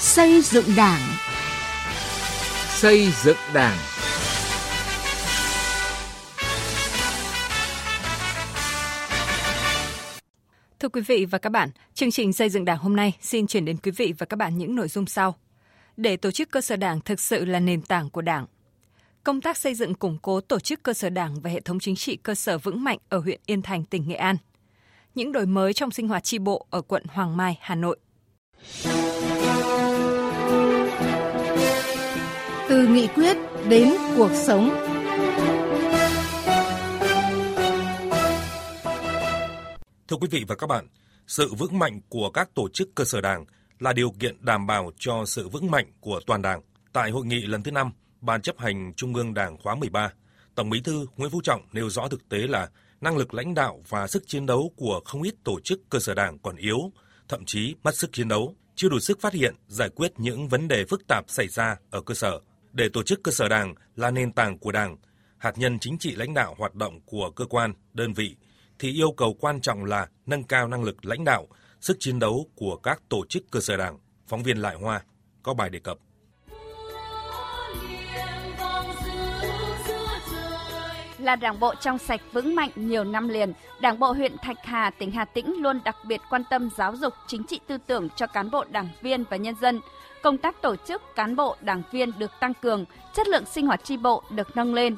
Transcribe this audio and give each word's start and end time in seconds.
Xây 0.00 0.40
dựng 0.40 0.64
Đảng. 0.76 1.00
Xây 2.68 3.08
dựng 3.24 3.36
Đảng. 3.54 3.76
Thưa 10.78 10.88
quý 10.88 11.00
vị 11.00 11.24
và 11.24 11.38
các 11.38 11.50
bạn, 11.50 11.70
chương 11.94 12.10
trình 12.10 12.32
xây 12.32 12.48
dựng 12.48 12.64
Đảng 12.64 12.78
hôm 12.78 12.96
nay 12.96 13.16
xin 13.20 13.46
chuyển 13.46 13.64
đến 13.64 13.76
quý 13.76 13.92
vị 13.96 14.14
và 14.18 14.26
các 14.26 14.36
bạn 14.36 14.58
những 14.58 14.76
nội 14.76 14.88
dung 14.88 15.06
sau. 15.06 15.36
Để 15.96 16.16
tổ 16.16 16.30
chức 16.30 16.50
cơ 16.50 16.60
sở 16.60 16.76
Đảng 16.76 17.00
thực 17.00 17.20
sự 17.20 17.44
là 17.44 17.60
nền 17.60 17.82
tảng 17.82 18.10
của 18.10 18.22
Đảng. 18.22 18.46
Công 19.24 19.40
tác 19.40 19.56
xây 19.56 19.74
dựng 19.74 19.94
củng 19.94 20.18
cố 20.22 20.40
tổ 20.40 20.60
chức 20.60 20.82
cơ 20.82 20.92
sở 20.92 21.10
Đảng 21.10 21.40
và 21.40 21.50
hệ 21.50 21.60
thống 21.60 21.80
chính 21.80 21.96
trị 21.96 22.16
cơ 22.16 22.34
sở 22.34 22.58
vững 22.58 22.84
mạnh 22.84 22.98
ở 23.08 23.18
huyện 23.18 23.40
Yên 23.46 23.62
Thành, 23.62 23.84
tỉnh 23.84 24.08
Nghệ 24.08 24.16
An. 24.16 24.36
Những 25.14 25.32
đổi 25.32 25.46
mới 25.46 25.72
trong 25.72 25.90
sinh 25.90 26.08
hoạt 26.08 26.24
tri 26.24 26.38
bộ 26.38 26.66
ở 26.70 26.82
quận 26.82 27.02
Hoàng 27.08 27.36
Mai, 27.36 27.58
Hà 27.60 27.74
Nội. 27.74 27.98
Từ 32.70 32.86
nghị 32.86 33.06
quyết 33.06 33.36
đến 33.68 33.92
cuộc 34.16 34.30
sống. 34.34 34.70
Thưa 40.08 40.16
quý 40.16 40.28
vị 40.30 40.44
và 40.48 40.54
các 40.54 40.66
bạn, 40.66 40.88
sự 41.26 41.54
vững 41.54 41.78
mạnh 41.78 42.00
của 42.08 42.30
các 42.30 42.54
tổ 42.54 42.68
chức 42.68 42.88
cơ 42.94 43.04
sở 43.04 43.20
đảng 43.20 43.44
là 43.78 43.92
điều 43.92 44.10
kiện 44.20 44.44
đảm 44.44 44.66
bảo 44.66 44.90
cho 44.98 45.24
sự 45.26 45.48
vững 45.48 45.70
mạnh 45.70 45.92
của 46.00 46.20
toàn 46.26 46.42
đảng. 46.42 46.60
Tại 46.92 47.10
hội 47.10 47.26
nghị 47.26 47.40
lần 47.40 47.62
thứ 47.62 47.70
5, 47.70 47.92
Ban 48.20 48.42
chấp 48.42 48.58
hành 48.58 48.92
Trung 48.96 49.14
ương 49.14 49.34
Đảng 49.34 49.56
khóa 49.58 49.74
13, 49.74 50.12
Tổng 50.54 50.70
Bí 50.70 50.80
thư 50.80 51.06
Nguyễn 51.16 51.30
Phú 51.30 51.40
Trọng 51.44 51.62
nêu 51.72 51.90
rõ 51.90 52.08
thực 52.08 52.28
tế 52.28 52.38
là 52.38 52.68
năng 53.00 53.16
lực 53.16 53.34
lãnh 53.34 53.54
đạo 53.54 53.82
và 53.88 54.06
sức 54.06 54.22
chiến 54.26 54.46
đấu 54.46 54.72
của 54.76 55.00
không 55.04 55.22
ít 55.22 55.34
tổ 55.44 55.60
chức 55.60 55.80
cơ 55.90 55.98
sở 55.98 56.14
đảng 56.14 56.38
còn 56.38 56.56
yếu, 56.56 56.92
thậm 57.28 57.44
chí 57.44 57.74
mất 57.82 57.96
sức 57.96 58.12
chiến 58.12 58.28
đấu, 58.28 58.56
chưa 58.74 58.88
đủ 58.88 58.98
sức 59.00 59.20
phát 59.20 59.32
hiện, 59.32 59.54
giải 59.68 59.88
quyết 59.88 60.12
những 60.16 60.48
vấn 60.48 60.68
đề 60.68 60.84
phức 60.84 61.06
tạp 61.08 61.24
xảy 61.28 61.48
ra 61.48 61.76
ở 61.90 62.00
cơ 62.00 62.14
sở. 62.14 62.40
Để 62.72 62.88
tổ 62.88 63.02
chức 63.02 63.22
cơ 63.22 63.32
sở 63.32 63.48
đảng 63.48 63.74
là 63.96 64.10
nền 64.10 64.32
tảng 64.32 64.58
của 64.58 64.72
đảng, 64.72 64.96
hạt 65.38 65.58
nhân 65.58 65.78
chính 65.78 65.98
trị 65.98 66.14
lãnh 66.14 66.34
đạo 66.34 66.54
hoạt 66.58 66.74
động 66.74 67.00
của 67.06 67.30
cơ 67.30 67.44
quan, 67.44 67.74
đơn 67.92 68.12
vị, 68.12 68.36
thì 68.78 68.92
yêu 68.92 69.12
cầu 69.16 69.36
quan 69.40 69.60
trọng 69.60 69.84
là 69.84 70.08
nâng 70.26 70.44
cao 70.44 70.68
năng 70.68 70.84
lực 70.84 71.04
lãnh 71.04 71.24
đạo, 71.24 71.48
sức 71.80 71.96
chiến 72.00 72.18
đấu 72.18 72.50
của 72.54 72.76
các 72.76 73.02
tổ 73.08 73.26
chức 73.28 73.42
cơ 73.50 73.60
sở 73.60 73.76
đảng. 73.76 73.98
Phóng 74.28 74.42
viên 74.42 74.56
Lại 74.56 74.76
Hoa 74.76 75.04
có 75.42 75.54
bài 75.54 75.70
đề 75.70 75.78
cập. 75.78 75.98
Là 81.22 81.36
đảng 81.36 81.60
bộ 81.60 81.74
trong 81.74 81.98
sạch 81.98 82.20
vững 82.32 82.54
mạnh 82.54 82.70
nhiều 82.74 83.04
năm 83.04 83.28
liền, 83.28 83.52
Đảng 83.80 83.98
bộ 83.98 84.12
huyện 84.12 84.36
Thạch 84.38 84.64
Hà, 84.64 84.90
tỉnh 84.90 85.10
Hà 85.10 85.24
Tĩnh 85.24 85.62
luôn 85.62 85.80
đặc 85.84 85.96
biệt 86.04 86.20
quan 86.30 86.42
tâm 86.50 86.70
giáo 86.76 86.96
dục 86.96 87.14
chính 87.26 87.44
trị 87.44 87.60
tư 87.66 87.78
tưởng 87.86 88.08
cho 88.16 88.26
cán 88.26 88.50
bộ 88.50 88.64
đảng 88.70 88.88
viên 89.00 89.24
và 89.30 89.36
nhân 89.36 89.54
dân. 89.60 89.80
Công 90.22 90.38
tác 90.38 90.62
tổ 90.62 90.76
chức 90.76 91.02
cán 91.16 91.36
bộ 91.36 91.56
đảng 91.60 91.82
viên 91.90 92.12
được 92.18 92.30
tăng 92.40 92.54
cường, 92.54 92.84
chất 93.14 93.28
lượng 93.28 93.44
sinh 93.44 93.66
hoạt 93.66 93.84
tri 93.84 93.96
bộ 93.96 94.22
được 94.30 94.56
nâng 94.56 94.74
lên. 94.74 94.96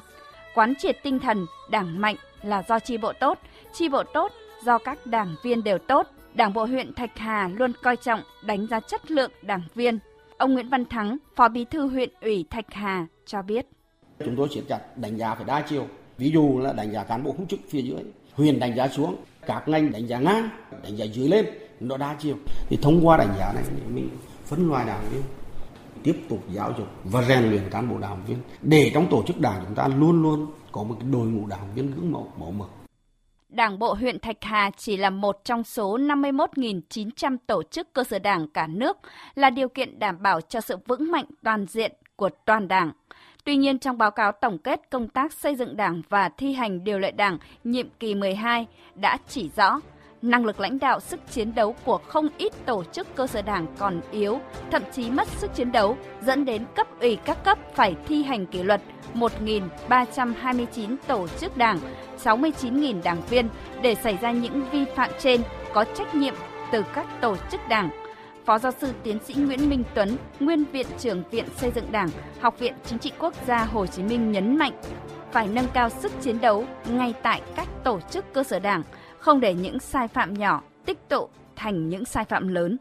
Quán 0.55 0.73
triệt 0.79 0.97
tinh 1.03 1.19
thần 1.19 1.45
đảng 1.69 2.01
mạnh 2.01 2.15
là 2.41 2.63
do 2.67 2.79
tri 2.79 2.97
bộ 2.97 3.13
tốt, 3.13 3.39
tri 3.73 3.89
bộ 3.89 4.03
tốt 4.03 4.31
do 4.63 4.77
các 4.77 5.05
đảng 5.05 5.35
viên 5.43 5.63
đều 5.63 5.77
tốt. 5.77 6.07
Đảng 6.33 6.53
bộ 6.53 6.65
huyện 6.65 6.93
Thạch 6.93 7.17
Hà 7.17 7.49
luôn 7.55 7.73
coi 7.83 7.95
trọng 7.97 8.21
đánh 8.41 8.67
giá 8.67 8.79
chất 8.79 9.11
lượng 9.11 9.31
đảng 9.41 9.61
viên. 9.75 9.99
Ông 10.37 10.53
Nguyễn 10.53 10.69
Văn 10.69 10.85
Thắng, 10.85 11.17
Phó 11.35 11.47
Bí 11.47 11.65
thư 11.65 11.87
huyện 11.87 12.09
ủy 12.21 12.45
Thạch 12.49 12.73
Hà 12.73 13.07
cho 13.25 13.41
biết. 13.41 13.65
Chúng 14.25 14.35
tôi 14.37 14.49
siết 14.49 14.63
chặt 14.69 14.79
đánh 14.95 15.17
giá 15.17 15.35
phải 15.35 15.45
đa 15.45 15.61
chiều, 15.69 15.87
ví 16.23 16.31
dụ 16.31 16.59
là 16.59 16.73
đánh 16.73 16.91
giá 16.91 17.03
cán 17.03 17.23
bộ 17.23 17.31
công 17.31 17.47
chức 17.47 17.59
phía 17.69 17.81
dưới 17.81 18.03
huyền 18.33 18.59
đánh 18.59 18.75
giá 18.75 18.87
xuống 18.87 19.15
các 19.47 19.67
ngành 19.67 19.91
đánh 19.91 20.07
giá 20.07 20.19
ngang 20.19 20.49
đánh 20.83 20.97
giá 20.97 21.05
dưới 21.05 21.27
lên 21.27 21.45
nó 21.79 21.97
đa 21.97 22.15
chiều. 22.19 22.35
Thì 22.69 22.77
thông 22.81 23.07
qua 23.07 23.17
đánh 23.17 23.33
giá 23.39 23.53
này 23.53 23.63
mình 23.93 24.09
phân 24.45 24.69
loại 24.69 24.85
đảng 24.85 25.03
viên 25.11 25.21
tiếp 26.03 26.15
tục 26.29 26.43
giáo 26.53 26.73
dục 26.77 26.87
và 27.03 27.21
rèn 27.23 27.49
luyện 27.49 27.69
cán 27.69 27.89
bộ 27.89 27.97
đảng 27.97 28.25
viên. 28.27 28.37
Để 28.61 28.91
trong 28.93 29.07
tổ 29.09 29.23
chức 29.27 29.39
đảng 29.39 29.63
chúng 29.65 29.75
ta 29.75 29.87
luôn 29.87 30.21
luôn 30.21 30.47
có 30.71 30.83
một 30.83 30.95
đội 31.11 31.27
ngũ 31.27 31.47
đảng 31.47 31.67
viên 31.75 31.91
gương 31.91 32.11
mẫu 32.11 32.31
mẫu 32.39 32.51
mực. 32.51 32.69
Đảng 33.49 33.79
bộ 33.79 33.93
huyện 33.93 34.19
Thạch 34.19 34.37
Hà 34.41 34.71
chỉ 34.77 34.97
là 34.97 35.09
một 35.09 35.41
trong 35.45 35.63
số 35.63 35.97
51.900 35.97 37.37
tổ 37.47 37.63
chức 37.63 37.93
cơ 37.93 38.03
sở 38.03 38.19
đảng 38.19 38.47
cả 38.47 38.67
nước, 38.67 38.97
là 39.35 39.49
điều 39.49 39.69
kiện 39.69 39.99
đảm 39.99 40.21
bảo 40.21 40.41
cho 40.41 40.61
sự 40.61 40.77
vững 40.87 41.11
mạnh 41.11 41.25
toàn 41.43 41.65
diện 41.65 41.91
của 42.15 42.29
toàn 42.45 42.67
đảng. 42.67 42.91
Tuy 43.43 43.55
nhiên, 43.55 43.79
trong 43.79 43.97
báo 43.97 44.11
cáo 44.11 44.31
tổng 44.31 44.57
kết 44.57 44.81
công 44.89 45.07
tác 45.07 45.33
xây 45.33 45.55
dựng 45.55 45.77
đảng 45.77 46.01
và 46.09 46.29
thi 46.29 46.53
hành 46.53 46.83
điều 46.83 46.99
lệ 46.99 47.11
đảng 47.11 47.37
nhiệm 47.63 47.87
kỳ 47.99 48.15
12 48.15 48.67
đã 48.95 49.17
chỉ 49.27 49.49
rõ 49.55 49.79
năng 50.21 50.45
lực 50.45 50.59
lãnh 50.59 50.79
đạo 50.79 50.99
sức 50.99 51.19
chiến 51.31 51.55
đấu 51.55 51.75
của 51.85 51.97
không 51.97 52.27
ít 52.37 52.53
tổ 52.65 52.83
chức 52.83 53.15
cơ 53.15 53.27
sở 53.27 53.41
đảng 53.41 53.65
còn 53.77 54.01
yếu, 54.11 54.39
thậm 54.71 54.83
chí 54.91 55.11
mất 55.11 55.27
sức 55.27 55.55
chiến 55.55 55.71
đấu, 55.71 55.97
dẫn 56.21 56.45
đến 56.45 56.65
cấp 56.75 56.87
ủy 56.99 57.15
các 57.15 57.43
cấp 57.43 57.57
phải 57.73 57.95
thi 58.07 58.23
hành 58.23 58.45
kỷ 58.45 58.63
luật 58.63 58.81
1.329 59.13 60.95
tổ 61.07 61.27
chức 61.27 61.57
đảng, 61.57 61.79
69.000 62.23 63.03
đảng 63.03 63.21
viên 63.29 63.49
để 63.81 63.95
xảy 63.95 64.17
ra 64.21 64.31
những 64.31 64.69
vi 64.71 64.85
phạm 64.95 65.09
trên 65.19 65.41
có 65.73 65.85
trách 65.95 66.15
nhiệm 66.15 66.33
từ 66.71 66.83
các 66.93 67.05
tổ 67.21 67.35
chức 67.51 67.61
đảng. 67.69 68.02
Phó 68.45 68.59
giáo 68.59 68.71
sư 68.81 68.87
tiến 69.03 69.17
sĩ 69.25 69.33
Nguyễn 69.33 69.69
Minh 69.69 69.83
Tuấn, 69.95 70.17
nguyên 70.39 70.63
viện 70.71 70.87
trưởng 70.99 71.23
Viện 71.31 71.45
Xây 71.57 71.71
dựng 71.75 71.91
Đảng, 71.91 72.09
Học 72.39 72.59
viện 72.59 72.73
Chính 72.85 72.99
trị 72.99 73.11
Quốc 73.19 73.33
gia 73.47 73.65
Hồ 73.65 73.85
Chí 73.85 74.03
Minh 74.03 74.31
nhấn 74.31 74.57
mạnh 74.57 74.73
phải 75.31 75.47
nâng 75.47 75.65
cao 75.73 75.89
sức 75.89 76.11
chiến 76.21 76.41
đấu 76.41 76.65
ngay 76.91 77.13
tại 77.23 77.41
các 77.55 77.67
tổ 77.83 77.99
chức 78.11 78.25
cơ 78.33 78.43
sở 78.43 78.59
đảng, 78.59 78.83
không 79.19 79.39
để 79.39 79.53
những 79.53 79.79
sai 79.79 80.07
phạm 80.07 80.33
nhỏ 80.33 80.63
tích 80.85 81.09
tụ 81.09 81.27
thành 81.55 81.89
những 81.89 82.05
sai 82.05 82.25
phạm 82.25 82.47
lớn. 82.47 82.77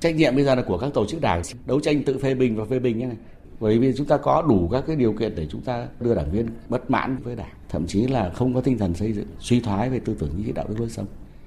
Trách 0.00 0.14
nhiệm 0.14 0.34
bây 0.34 0.44
giờ 0.44 0.54
là 0.54 0.62
của 0.62 0.78
các 0.78 0.90
tổ 0.94 1.06
chức 1.06 1.20
đảng 1.20 1.42
đấu 1.66 1.80
tranh 1.80 2.02
tự 2.02 2.18
phê 2.18 2.34
bình 2.34 2.56
và 2.56 2.64
phê 2.64 2.78
bình 2.78 2.98
như 2.98 3.06
này. 3.06 3.16
Bởi 3.60 3.78
vì 3.78 3.92
chúng 3.96 4.06
ta 4.06 4.16
có 4.16 4.42
đủ 4.48 4.68
các 4.72 4.84
cái 4.86 4.96
điều 4.96 5.12
kiện 5.12 5.34
để 5.34 5.46
chúng 5.50 5.60
ta 5.60 5.86
đưa 6.00 6.14
đảng 6.14 6.30
viên 6.30 6.46
bất 6.68 6.90
mãn 6.90 7.16
với 7.22 7.36
đảng, 7.36 7.52
thậm 7.68 7.86
chí 7.86 8.06
là 8.06 8.30
không 8.34 8.54
có 8.54 8.60
tinh 8.60 8.78
thần 8.78 8.94
xây 8.94 9.12
dựng, 9.12 9.26
suy 9.38 9.60
thoái 9.60 9.90
về 9.90 10.00
tư 10.04 10.16
tưởng 10.18 10.30
chính 10.36 10.46
trị 10.46 10.52
đạo 10.52 10.66
đức 10.68 10.74
lối 10.78 10.88
sống. 10.88 11.06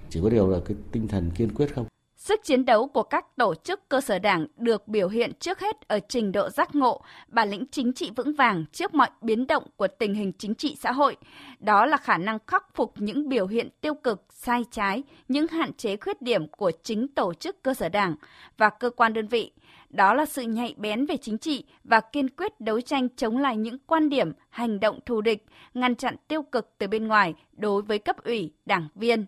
Chỉ 0.10 0.20
có 0.24 0.30
điều 0.30 0.50
là 0.50 0.60
cái 0.66 0.78
tinh 0.92 1.08
thần 1.08 1.32
kiên 1.32 1.54
quyết 1.56 1.76
không. 1.76 1.86
Sức 2.26 2.44
chiến 2.44 2.66
đấu 2.66 2.88
của 2.88 3.04
các 3.04 3.36
tổ 3.36 3.56
chức 3.56 3.90
cơ 3.90 4.02
sở 4.02 4.20
đảng 4.20 4.48
được 4.58 4.88
biểu 4.88 5.10
hiện 5.10 5.32
trước 5.40 5.60
hết 5.60 5.88
ở 5.88 6.00
trình 6.10 6.32
độ 6.32 6.50
giác 6.50 6.76
ngộ, 6.76 7.02
bản 7.28 7.50
lĩnh 7.50 7.66
chính 7.72 7.94
trị 7.94 8.12
vững 8.16 8.34
vàng 8.34 8.66
trước 8.72 8.94
mọi 8.94 9.10
biến 9.22 9.48
động 9.48 9.64
của 9.76 9.88
tình 9.88 10.14
hình 10.14 10.32
chính 10.38 10.56
trị 10.56 10.76
xã 10.80 10.92
hội. 10.92 11.16
Đó 11.60 11.86
là 11.86 11.98
khả 11.98 12.18
năng 12.18 12.38
khắc 12.48 12.76
phục 12.76 12.94
những 12.98 13.30
biểu 13.30 13.48
hiện 13.48 13.70
tiêu 13.82 13.94
cực, 13.94 14.26
sai 14.30 14.66
trái, 14.72 15.04
những 15.28 15.48
hạn 15.48 15.74
chế 15.74 15.98
khuyết 15.98 16.22
điểm 16.22 16.48
của 16.48 16.72
chính 16.84 17.08
tổ 17.08 17.34
chức 17.34 17.64
cơ 17.64 17.74
sở 17.74 17.90
đảng 17.90 18.16
và 18.58 18.70
cơ 18.70 18.90
quan 18.90 19.14
đơn 19.14 19.28
vị. 19.28 19.52
Đó 19.90 20.14
là 20.14 20.26
sự 20.26 20.42
nhạy 20.42 20.76
bén 20.78 21.06
về 21.06 21.18
chính 21.18 21.38
trị 21.38 21.66
và 21.84 22.02
kiên 22.02 22.30
quyết 22.30 22.62
đấu 22.62 22.82
tranh 22.82 23.08
chống 23.16 23.38
lại 23.38 23.58
những 23.58 23.78
quan 23.88 24.10
điểm, 24.10 24.34
hành 24.50 24.80
động 24.80 25.00
thù 25.06 25.22
địch, 25.22 25.46
ngăn 25.74 25.96
chặn 25.96 26.16
tiêu 26.28 26.44
cực 26.44 26.70
từ 26.78 26.88
bên 26.88 27.08
ngoài 27.08 27.34
đối 27.52 27.82
với 27.82 28.00
cấp 28.00 28.16
ủy, 28.24 28.54
đảng 28.66 28.88
viên, 28.96 29.26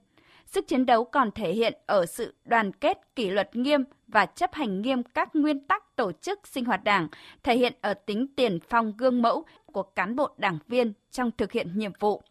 Sức 0.47 0.67
chiến 0.67 0.85
đấu 0.85 1.05
còn 1.05 1.31
thể 1.31 1.53
hiện 1.53 1.73
ở 1.85 2.05
sự 2.05 2.33
đoàn 2.45 2.71
kết, 2.73 3.15
kỷ 3.15 3.29
luật 3.29 3.55
nghiêm 3.55 3.83
và 4.07 4.25
chấp 4.25 4.53
hành 4.53 4.81
nghiêm 4.81 5.03
các 5.03 5.35
nguyên 5.35 5.67
tắc 5.67 5.95
tổ 5.95 6.11
chức 6.11 6.47
sinh 6.47 6.65
hoạt 6.65 6.83
đảng, 6.83 7.07
thể 7.43 7.57
hiện 7.57 7.73
ở 7.81 7.93
tính 7.93 8.27
tiền 8.35 8.59
phong 8.69 8.93
gương 8.97 9.21
mẫu 9.21 9.45
của 9.65 9.83
cán 9.83 10.15
bộ 10.15 10.29
đảng 10.37 10.59
viên 10.67 10.93
trong 11.11 11.31
thực 11.37 11.51
hiện 11.51 11.77
nhiệm 11.77 11.91
vụ. 11.99 12.21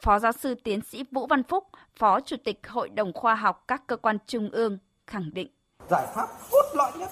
Phó 0.00 0.18
giáo 0.18 0.32
sư 0.32 0.54
tiến 0.64 0.80
sĩ 0.80 1.04
Vũ 1.10 1.26
Văn 1.26 1.42
Phúc, 1.42 1.64
Phó 1.96 2.20
Chủ 2.20 2.36
tịch 2.44 2.68
Hội 2.68 2.88
đồng 2.88 3.12
Khoa 3.12 3.34
học 3.34 3.64
các 3.68 3.86
cơ 3.86 3.96
quan 3.96 4.18
trung 4.26 4.50
ương 4.52 4.78
khẳng 5.06 5.30
định. 5.34 5.48
Giải 5.90 6.06
pháp 6.14 6.28
cốt 6.50 6.64
lõi 6.74 6.92
nhất 6.98 7.10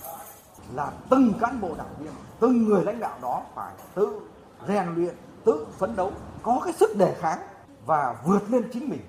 là 0.75 0.93
từng 1.11 1.33
cán 1.41 1.61
bộ 1.61 1.75
đảng 1.79 1.95
viên, 1.99 2.13
từng 2.41 2.65
người 2.65 2.85
lãnh 2.85 3.01
đạo 3.01 3.19
đó 3.23 3.43
phải 3.55 3.73
tự 3.95 4.21
rèn 4.69 4.95
luyện, 4.95 5.15
tự 5.45 5.67
phấn 5.79 5.97
đấu, 5.97 6.13
có 6.43 6.61
cái 6.65 6.73
sức 6.73 6.97
đề 6.99 7.15
kháng 7.21 7.39
và 7.87 8.17
vượt 8.27 8.51
lên 8.51 8.69
chính 8.73 8.89
mình 8.89 9.01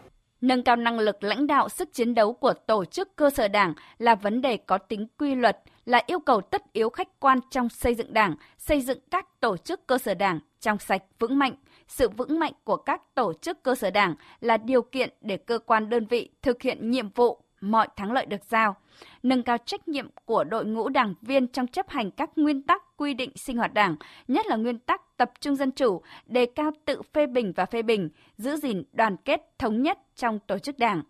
Nâng 0.43 0.63
cao 0.63 0.75
năng 0.75 0.99
lực 0.99 1.23
lãnh 1.23 1.47
đạo 1.47 1.69
sức 1.69 1.93
chiến 1.93 2.15
đấu 2.15 2.33
của 2.33 2.53
tổ 2.53 2.85
chức 2.85 3.15
cơ 3.15 3.29
sở 3.29 3.47
đảng 3.47 3.73
là 3.97 4.15
vấn 4.15 4.41
đề 4.41 4.57
có 4.57 4.77
tính 4.77 5.07
quy 5.17 5.35
luật, 5.35 5.59
là 5.85 6.01
yêu 6.07 6.19
cầu 6.19 6.41
tất 6.41 6.73
yếu 6.73 6.89
khách 6.89 7.19
quan 7.19 7.39
trong 7.51 7.69
xây 7.69 7.95
dựng 7.95 8.13
đảng, 8.13 8.35
xây 8.57 8.81
dựng 8.81 8.99
các 9.11 9.39
tổ 9.39 9.57
chức 9.57 9.87
cơ 9.87 9.97
sở 9.97 10.13
đảng 10.13 10.39
trong 10.59 10.79
sạch 10.79 11.01
vững 11.19 11.39
mạnh. 11.39 11.55
Sự 11.87 12.09
vững 12.09 12.39
mạnh 12.39 12.53
của 12.63 12.77
các 12.77 13.15
tổ 13.15 13.33
chức 13.33 13.63
cơ 13.63 13.75
sở 13.75 13.89
đảng 13.91 14.15
là 14.39 14.57
điều 14.57 14.81
kiện 14.81 15.09
để 15.21 15.37
cơ 15.37 15.59
quan 15.59 15.89
đơn 15.89 16.05
vị 16.05 16.29
thực 16.41 16.61
hiện 16.61 16.91
nhiệm 16.91 17.09
vụ 17.09 17.42
mọi 17.63 17.87
thắng 17.95 18.11
lợi 18.11 18.25
được 18.25 18.43
giao, 18.49 18.75
nâng 19.23 19.43
cao 19.43 19.57
trách 19.65 19.87
nhiệm 19.87 20.07
của 20.25 20.43
đội 20.43 20.65
ngũ 20.65 20.89
đảng 20.89 21.13
viên 21.21 21.47
trong 21.47 21.67
chấp 21.67 21.89
hành 21.89 22.11
các 22.11 22.29
nguyên 22.35 22.61
tắc 22.61 22.81
quy 22.97 23.13
định 23.13 23.31
sinh 23.35 23.57
hoạt 23.57 23.73
đảng, 23.73 23.95
nhất 24.27 24.45
là 24.47 24.55
nguyên 24.55 24.79
tắc 24.79 25.17
tập 25.17 25.31
trung 25.39 25.55
dân 25.55 25.71
chủ, 25.71 26.01
đề 26.25 26.45
cao 26.55 26.71
tự 26.85 27.01
phê 27.13 27.27
bình 27.27 27.53
và 27.55 27.65
phê 27.65 27.81
bình, 27.81 28.09
giữ 28.37 28.57
gìn 28.57 28.83
đoàn 28.91 29.15
kết 29.25 29.41
thống 29.59 29.81
nhất 29.81 29.97
trong 30.15 30.39
tổ 30.47 30.57
chức 30.59 30.79
đảng. 30.79 31.01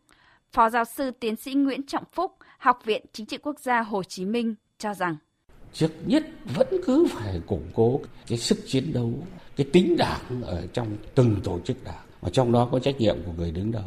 Phó 0.51 0.69
giáo 0.69 0.85
sư 0.85 1.11
tiến 1.11 1.35
sĩ 1.35 1.53
Nguyễn 1.53 1.85
Trọng 1.85 2.05
Phúc, 2.11 2.31
Học 2.57 2.79
viện 2.85 3.05
Chính 3.13 3.25
trị 3.25 3.37
Quốc 3.37 3.59
gia 3.59 3.81
Hồ 3.81 4.03
Chí 4.03 4.25
Minh 4.25 4.55
cho 4.77 4.93
rằng 4.93 5.15
trước 5.73 5.91
nhất 6.05 6.23
vẫn 6.55 6.67
cứ 6.85 7.05
phải 7.09 7.41
củng 7.47 7.67
cố 7.73 7.99
cái 8.27 8.37
sức 8.37 8.57
chiến 8.67 8.93
đấu, 8.93 9.13
cái 9.55 9.67
tính 9.73 9.95
đảng 9.97 10.41
ở 10.43 10.67
trong 10.73 10.87
từng 11.15 11.35
tổ 11.43 11.59
chức 11.59 11.83
đảng, 11.83 12.05
và 12.21 12.29
trong 12.29 12.51
đó 12.51 12.69
có 12.71 12.79
trách 12.79 12.95
nhiệm 12.99 13.15
của 13.25 13.31
người 13.37 13.51
đứng 13.51 13.71
đầu 13.71 13.83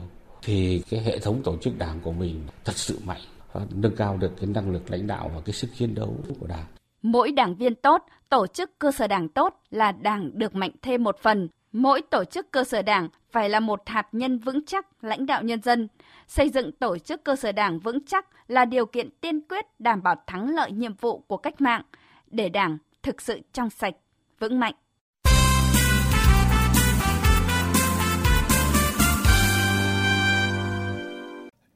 thì 0.47 0.83
cái 0.91 1.01
hệ 1.01 1.19
thống 1.19 1.43
tổ 1.45 1.57
chức 1.57 1.79
đảng 1.79 2.01
của 2.01 2.13
mình 2.13 2.41
thật 2.65 2.77
sự 2.77 2.99
mạnh 3.05 3.21
và 3.53 3.61
nâng 3.75 3.97
cao 3.97 4.17
được 4.17 4.31
cái 4.37 4.47
năng 4.47 4.71
lực 4.71 4.91
lãnh 4.91 5.07
đạo 5.07 5.31
và 5.35 5.41
cái 5.45 5.53
sức 5.53 5.69
chiến 5.77 5.95
đấu 5.95 6.17
của 6.41 6.47
đảng. 6.47 6.67
Mỗi 7.03 7.33
đảng 7.33 7.55
viên 7.55 7.75
tốt, 7.75 8.05
tổ 8.29 8.47
chức 8.47 8.79
cơ 8.79 8.93
sở 8.93 9.07
đảng 9.07 9.29
tốt 9.29 9.61
là 9.71 9.93
đảng 9.93 10.39
được 10.39 10.55
mạnh 10.55 10.71
thêm 10.83 11.05
một 11.05 11.19
phần. 11.23 11.49
Mỗi 11.73 12.03
tổ 12.03 12.25
chức 12.25 12.51
cơ 12.51 12.65
sở 12.65 12.83
đảng 12.83 13.09
phải 13.31 13.49
là 13.49 13.61
một 13.61 13.83
hạt 13.87 14.09
nhân 14.13 14.39
vững 14.39 14.65
chắc 14.67 15.05
lãnh 15.05 15.27
đạo 15.27 15.43
nhân 15.43 15.63
dân. 15.63 15.89
Xây 16.29 16.49
dựng 16.49 16.73
tổ 16.73 16.99
chức 16.99 17.25
cơ 17.25 17.37
sở 17.37 17.53
đảng 17.53 17.79
vững 17.79 18.05
chắc 18.07 18.27
là 18.49 18.65
điều 18.65 18.87
kiện 18.87 19.11
tiên 19.21 19.41
quyết 19.41 19.65
đảm 19.79 20.03
bảo 20.03 20.15
thắng 20.27 20.55
lợi 20.55 20.73
nhiệm 20.73 20.95
vụ 20.95 21.19
của 21.19 21.37
cách 21.37 21.61
mạng 21.61 21.83
để 22.31 22.49
đảng 22.49 22.79
thực 23.03 23.21
sự 23.21 23.41
trong 23.53 23.71
sạch, 23.71 23.95
vững 24.39 24.61
mạnh. 24.61 24.75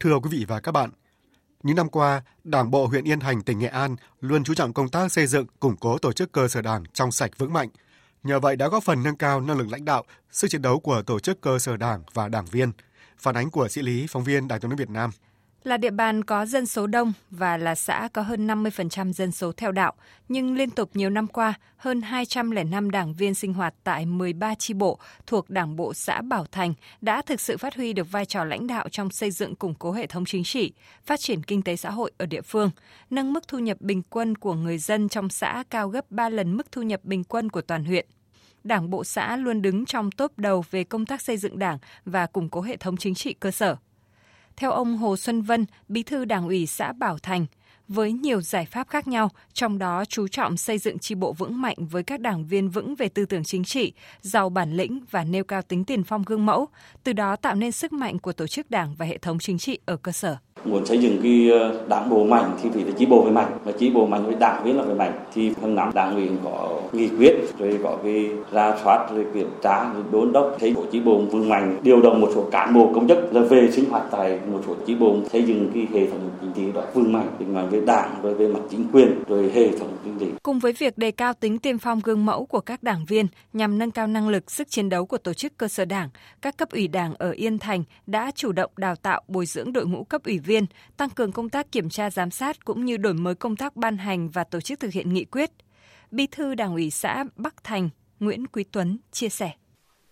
Thưa 0.00 0.18
quý 0.18 0.30
vị 0.32 0.44
và 0.48 0.60
các 0.60 0.72
bạn, 0.72 0.90
những 1.62 1.76
năm 1.76 1.88
qua, 1.88 2.22
Đảng 2.44 2.70
bộ 2.70 2.86
huyện 2.86 3.04
Yên 3.04 3.20
Thành, 3.20 3.42
tỉnh 3.42 3.58
Nghệ 3.58 3.66
An 3.66 3.96
luôn 4.20 4.44
chú 4.44 4.54
trọng 4.54 4.72
công 4.72 4.88
tác 4.88 5.12
xây 5.12 5.26
dựng, 5.26 5.46
củng 5.60 5.76
cố 5.76 5.98
tổ 5.98 6.12
chức 6.12 6.32
cơ 6.32 6.48
sở 6.48 6.62
đảng 6.62 6.84
trong 6.92 7.12
sạch 7.12 7.30
vững 7.38 7.52
mạnh. 7.52 7.68
Nhờ 8.22 8.40
vậy 8.40 8.56
đã 8.56 8.68
góp 8.68 8.84
phần 8.84 9.02
nâng 9.02 9.16
cao 9.16 9.40
năng 9.40 9.58
lực 9.58 9.66
lãnh 9.70 9.84
đạo, 9.84 10.04
sức 10.30 10.48
chiến 10.48 10.62
đấu 10.62 10.80
của 10.80 11.02
tổ 11.02 11.20
chức 11.20 11.40
cơ 11.40 11.58
sở 11.58 11.76
đảng 11.76 12.02
và 12.14 12.28
đảng 12.28 12.46
viên. 12.46 12.72
Phản 13.18 13.34
ánh 13.36 13.50
của 13.50 13.68
sĩ 13.68 13.82
Lý, 13.82 14.06
phóng 14.10 14.24
viên 14.24 14.48
Đài 14.48 14.60
tiếng 14.60 14.68
nói 14.70 14.76
Việt 14.76 14.90
Nam. 14.90 15.10
Là 15.64 15.76
địa 15.76 15.90
bàn 15.90 16.24
có 16.24 16.46
dân 16.46 16.66
số 16.66 16.86
đông 16.86 17.12
và 17.30 17.56
là 17.56 17.74
xã 17.74 18.08
có 18.12 18.22
hơn 18.22 18.46
50% 18.46 19.12
dân 19.12 19.32
số 19.32 19.52
theo 19.52 19.72
đạo, 19.72 19.92
nhưng 20.28 20.54
liên 20.54 20.70
tục 20.70 20.90
nhiều 20.94 21.10
năm 21.10 21.26
qua, 21.26 21.54
hơn 21.76 22.02
205 22.02 22.90
đảng 22.90 23.14
viên 23.14 23.34
sinh 23.34 23.54
hoạt 23.54 23.74
tại 23.84 24.06
13 24.06 24.54
chi 24.54 24.74
bộ 24.74 24.98
thuộc 25.26 25.50
Đảng 25.50 25.76
bộ 25.76 25.94
xã 25.94 26.20
Bảo 26.20 26.46
Thành 26.52 26.74
đã 27.00 27.22
thực 27.22 27.40
sự 27.40 27.56
phát 27.56 27.74
huy 27.74 27.92
được 27.92 28.12
vai 28.12 28.26
trò 28.26 28.44
lãnh 28.44 28.66
đạo 28.66 28.88
trong 28.88 29.10
xây 29.10 29.30
dựng 29.30 29.54
củng 29.54 29.74
cố 29.74 29.92
hệ 29.92 30.06
thống 30.06 30.24
chính 30.24 30.44
trị, 30.44 30.72
phát 31.04 31.20
triển 31.20 31.42
kinh 31.42 31.62
tế 31.62 31.76
xã 31.76 31.90
hội 31.90 32.12
ở 32.18 32.26
địa 32.26 32.42
phương, 32.42 32.70
nâng 33.10 33.32
mức 33.32 33.48
thu 33.48 33.58
nhập 33.58 33.80
bình 33.80 34.02
quân 34.02 34.36
của 34.36 34.54
người 34.54 34.78
dân 34.78 35.08
trong 35.08 35.28
xã 35.28 35.64
cao 35.70 35.88
gấp 35.88 36.10
3 36.10 36.28
lần 36.28 36.56
mức 36.56 36.72
thu 36.72 36.82
nhập 36.82 37.00
bình 37.04 37.24
quân 37.24 37.48
của 37.50 37.62
toàn 37.62 37.84
huyện. 37.84 38.06
Đảng 38.64 38.90
bộ 38.90 39.04
xã 39.04 39.36
luôn 39.36 39.62
đứng 39.62 39.86
trong 39.86 40.10
top 40.10 40.38
đầu 40.38 40.64
về 40.70 40.84
công 40.84 41.06
tác 41.06 41.22
xây 41.22 41.36
dựng 41.36 41.58
đảng 41.58 41.78
và 42.04 42.26
củng 42.26 42.48
cố 42.48 42.60
hệ 42.60 42.76
thống 42.76 42.96
chính 42.96 43.14
trị 43.14 43.32
cơ 43.32 43.50
sở. 43.50 43.76
Theo 44.60 44.72
ông 44.72 44.96
Hồ 44.96 45.16
Xuân 45.16 45.42
Vân, 45.42 45.66
bí 45.88 46.02
thư 46.02 46.24
đảng 46.24 46.46
ủy 46.46 46.66
xã 46.66 46.92
Bảo 46.92 47.18
Thành, 47.18 47.46
với 47.88 48.12
nhiều 48.12 48.40
giải 48.40 48.66
pháp 48.66 48.88
khác 48.88 49.08
nhau, 49.08 49.30
trong 49.52 49.78
đó 49.78 50.04
chú 50.04 50.28
trọng 50.28 50.56
xây 50.56 50.78
dựng 50.78 50.98
chi 50.98 51.14
bộ 51.14 51.32
vững 51.32 51.60
mạnh 51.60 51.76
với 51.78 52.02
các 52.02 52.20
đảng 52.20 52.46
viên 52.46 52.70
vững 52.70 52.94
về 52.94 53.08
tư 53.08 53.24
tưởng 53.24 53.44
chính 53.44 53.64
trị, 53.64 53.92
giàu 54.20 54.48
bản 54.48 54.72
lĩnh 54.72 55.00
và 55.10 55.24
nêu 55.24 55.44
cao 55.44 55.62
tính 55.62 55.84
tiền 55.84 56.04
phong 56.04 56.22
gương 56.22 56.46
mẫu, 56.46 56.68
từ 57.04 57.12
đó 57.12 57.36
tạo 57.36 57.54
nên 57.54 57.72
sức 57.72 57.92
mạnh 57.92 58.18
của 58.18 58.32
tổ 58.32 58.46
chức 58.46 58.70
đảng 58.70 58.94
và 58.94 59.06
hệ 59.06 59.18
thống 59.18 59.38
chính 59.38 59.58
trị 59.58 59.78
ở 59.86 59.96
cơ 59.96 60.12
sở 60.12 60.36
muốn 60.64 60.86
xây 60.86 60.98
dựng 60.98 61.18
cái 61.22 61.50
ờ, 61.50 61.80
đảng 61.88 62.10
bộ 62.10 62.24
mạnh 62.24 62.50
thì 62.62 62.70
phải 62.74 62.84
là 62.84 62.90
chi 62.98 63.06
bộ 63.06 63.22
về 63.22 63.30
mạnh. 63.30 63.58
Và 63.64 63.72
chi 63.72 63.90
bộ 63.90 64.06
mạnh 64.06 64.26
với 64.26 64.34
đảng 64.34 64.64
viên 64.64 64.76
là 64.76 64.84
phải 64.86 64.94
mạnh. 64.94 65.12
Thì 65.34 65.52
hàng 65.60 65.74
năm 65.74 65.90
đảng 65.94 66.14
ủy 66.14 66.28
có 66.44 66.80
nghị 66.92 67.08
quyết, 67.08 67.34
rồi 67.58 67.78
có 67.82 67.96
cái 68.02 68.30
ra 68.52 68.76
soát, 68.84 69.08
rồi 69.14 69.26
kiểm 69.34 69.50
tra, 69.62 69.92
rồi 69.94 70.02
đôn 70.10 70.32
đốc 70.32 70.56
thấy 70.60 70.72
bộ 70.74 70.84
chi 70.92 71.00
bộ 71.00 71.18
vững 71.18 71.48
mạnh. 71.48 71.78
Điều 71.82 72.02
động 72.02 72.20
một 72.20 72.30
số 72.34 72.44
cán 72.50 72.74
bộ 72.74 72.90
công 72.94 73.08
chức 73.08 73.34
là 73.34 73.40
về 73.40 73.70
sinh 73.70 73.90
hoạt 73.90 74.02
tại 74.10 74.38
một 74.52 74.60
số 74.66 74.74
chi 74.86 74.94
bộ, 74.94 75.16
xây 75.32 75.42
dựng 75.42 75.70
cái 75.74 75.86
hệ 75.92 76.10
thống 76.10 76.30
chính 76.40 76.52
trị 76.52 76.72
đó 76.74 76.82
vững 76.94 77.12
mạnh. 77.12 77.26
Vững 77.38 77.54
mạnh 77.54 77.68
về 77.70 77.80
đảng, 77.86 78.14
rồi 78.22 78.34
về 78.34 78.48
mặt 78.48 78.60
chính 78.70 78.84
quyền, 78.92 79.24
rồi 79.28 79.50
hệ 79.54 79.68
thống 79.78 79.88
chính 80.04 80.18
trị. 80.18 80.26
Cùng 80.42 80.58
với 80.58 80.72
việc 80.72 80.98
đề 80.98 81.10
cao 81.10 81.34
tính 81.34 81.58
tiên 81.58 81.78
phong 81.78 82.00
gương 82.04 82.26
mẫu 82.26 82.46
của 82.46 82.60
các 82.60 82.82
đảng 82.82 83.04
viên 83.08 83.26
nhằm 83.52 83.78
nâng 83.78 83.90
cao 83.90 84.06
năng 84.06 84.28
lực, 84.28 84.50
sức 84.50 84.70
chiến 84.70 84.88
đấu 84.88 85.06
của 85.06 85.18
tổ 85.18 85.32
chức 85.32 85.56
cơ 85.56 85.68
sở 85.68 85.84
đảng, 85.84 86.08
các 86.42 86.56
cấp 86.56 86.70
ủy 86.70 86.88
đảng 86.88 87.14
ở 87.18 87.30
Yên 87.30 87.58
Thành 87.58 87.84
đã 88.06 88.30
chủ 88.34 88.52
động 88.52 88.70
đào 88.76 88.94
tạo 88.96 89.22
bồi 89.28 89.46
dưỡng 89.46 89.72
đội 89.72 89.86
ngũ 89.86 90.04
cấp 90.04 90.22
ủy 90.24 90.38
viên 90.38 90.49
viên, 90.50 90.66
tăng 90.96 91.10
cường 91.10 91.32
công 91.32 91.48
tác 91.48 91.72
kiểm 91.72 91.90
tra 91.90 92.10
giám 92.10 92.30
sát 92.30 92.64
cũng 92.64 92.84
như 92.84 92.96
đổi 92.96 93.14
mới 93.14 93.34
công 93.34 93.56
tác 93.56 93.76
ban 93.76 93.96
hành 93.96 94.30
và 94.30 94.44
tổ 94.44 94.60
chức 94.60 94.80
thực 94.80 94.92
hiện 94.92 95.14
nghị 95.14 95.24
quyết. 95.24 95.50
Bí 96.10 96.26
thư 96.26 96.54
Đảng 96.54 96.74
ủy 96.74 96.90
xã 96.90 97.24
Bắc 97.36 97.64
Thành 97.64 97.88
Nguyễn 98.20 98.46
Quý 98.46 98.64
Tuấn 98.72 98.98
chia 99.12 99.28
sẻ. 99.28 99.50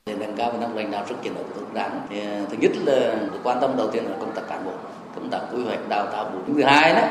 Để 0.06 0.16
nâng 0.18 0.36
cao 0.36 0.60
năng 0.60 0.76
lãnh 0.76 0.90
đạo 0.90 1.06
sức 1.08 1.14
chiến 1.22 1.34
đấu 1.34 1.44
của 1.54 1.60
đảng 1.74 2.06
thì 2.10 2.20
ờ, 2.20 2.46
thứ 2.50 2.56
nhất 2.60 2.70
là 2.84 3.28
quan 3.42 3.58
tâm 3.60 3.76
đầu 3.76 3.90
tiên 3.92 4.04
là 4.04 4.16
công 4.20 4.34
tác 4.34 4.42
cán 4.48 4.64
bộ 4.64 4.72
công 5.14 5.30
tác 5.30 5.40
quy 5.52 5.64
hoạch 5.64 5.88
đào 5.88 6.06
tạo 6.12 6.24
bổ 6.24 6.38
thứ 6.46 6.62
hai 6.62 6.94
đó 6.94 7.02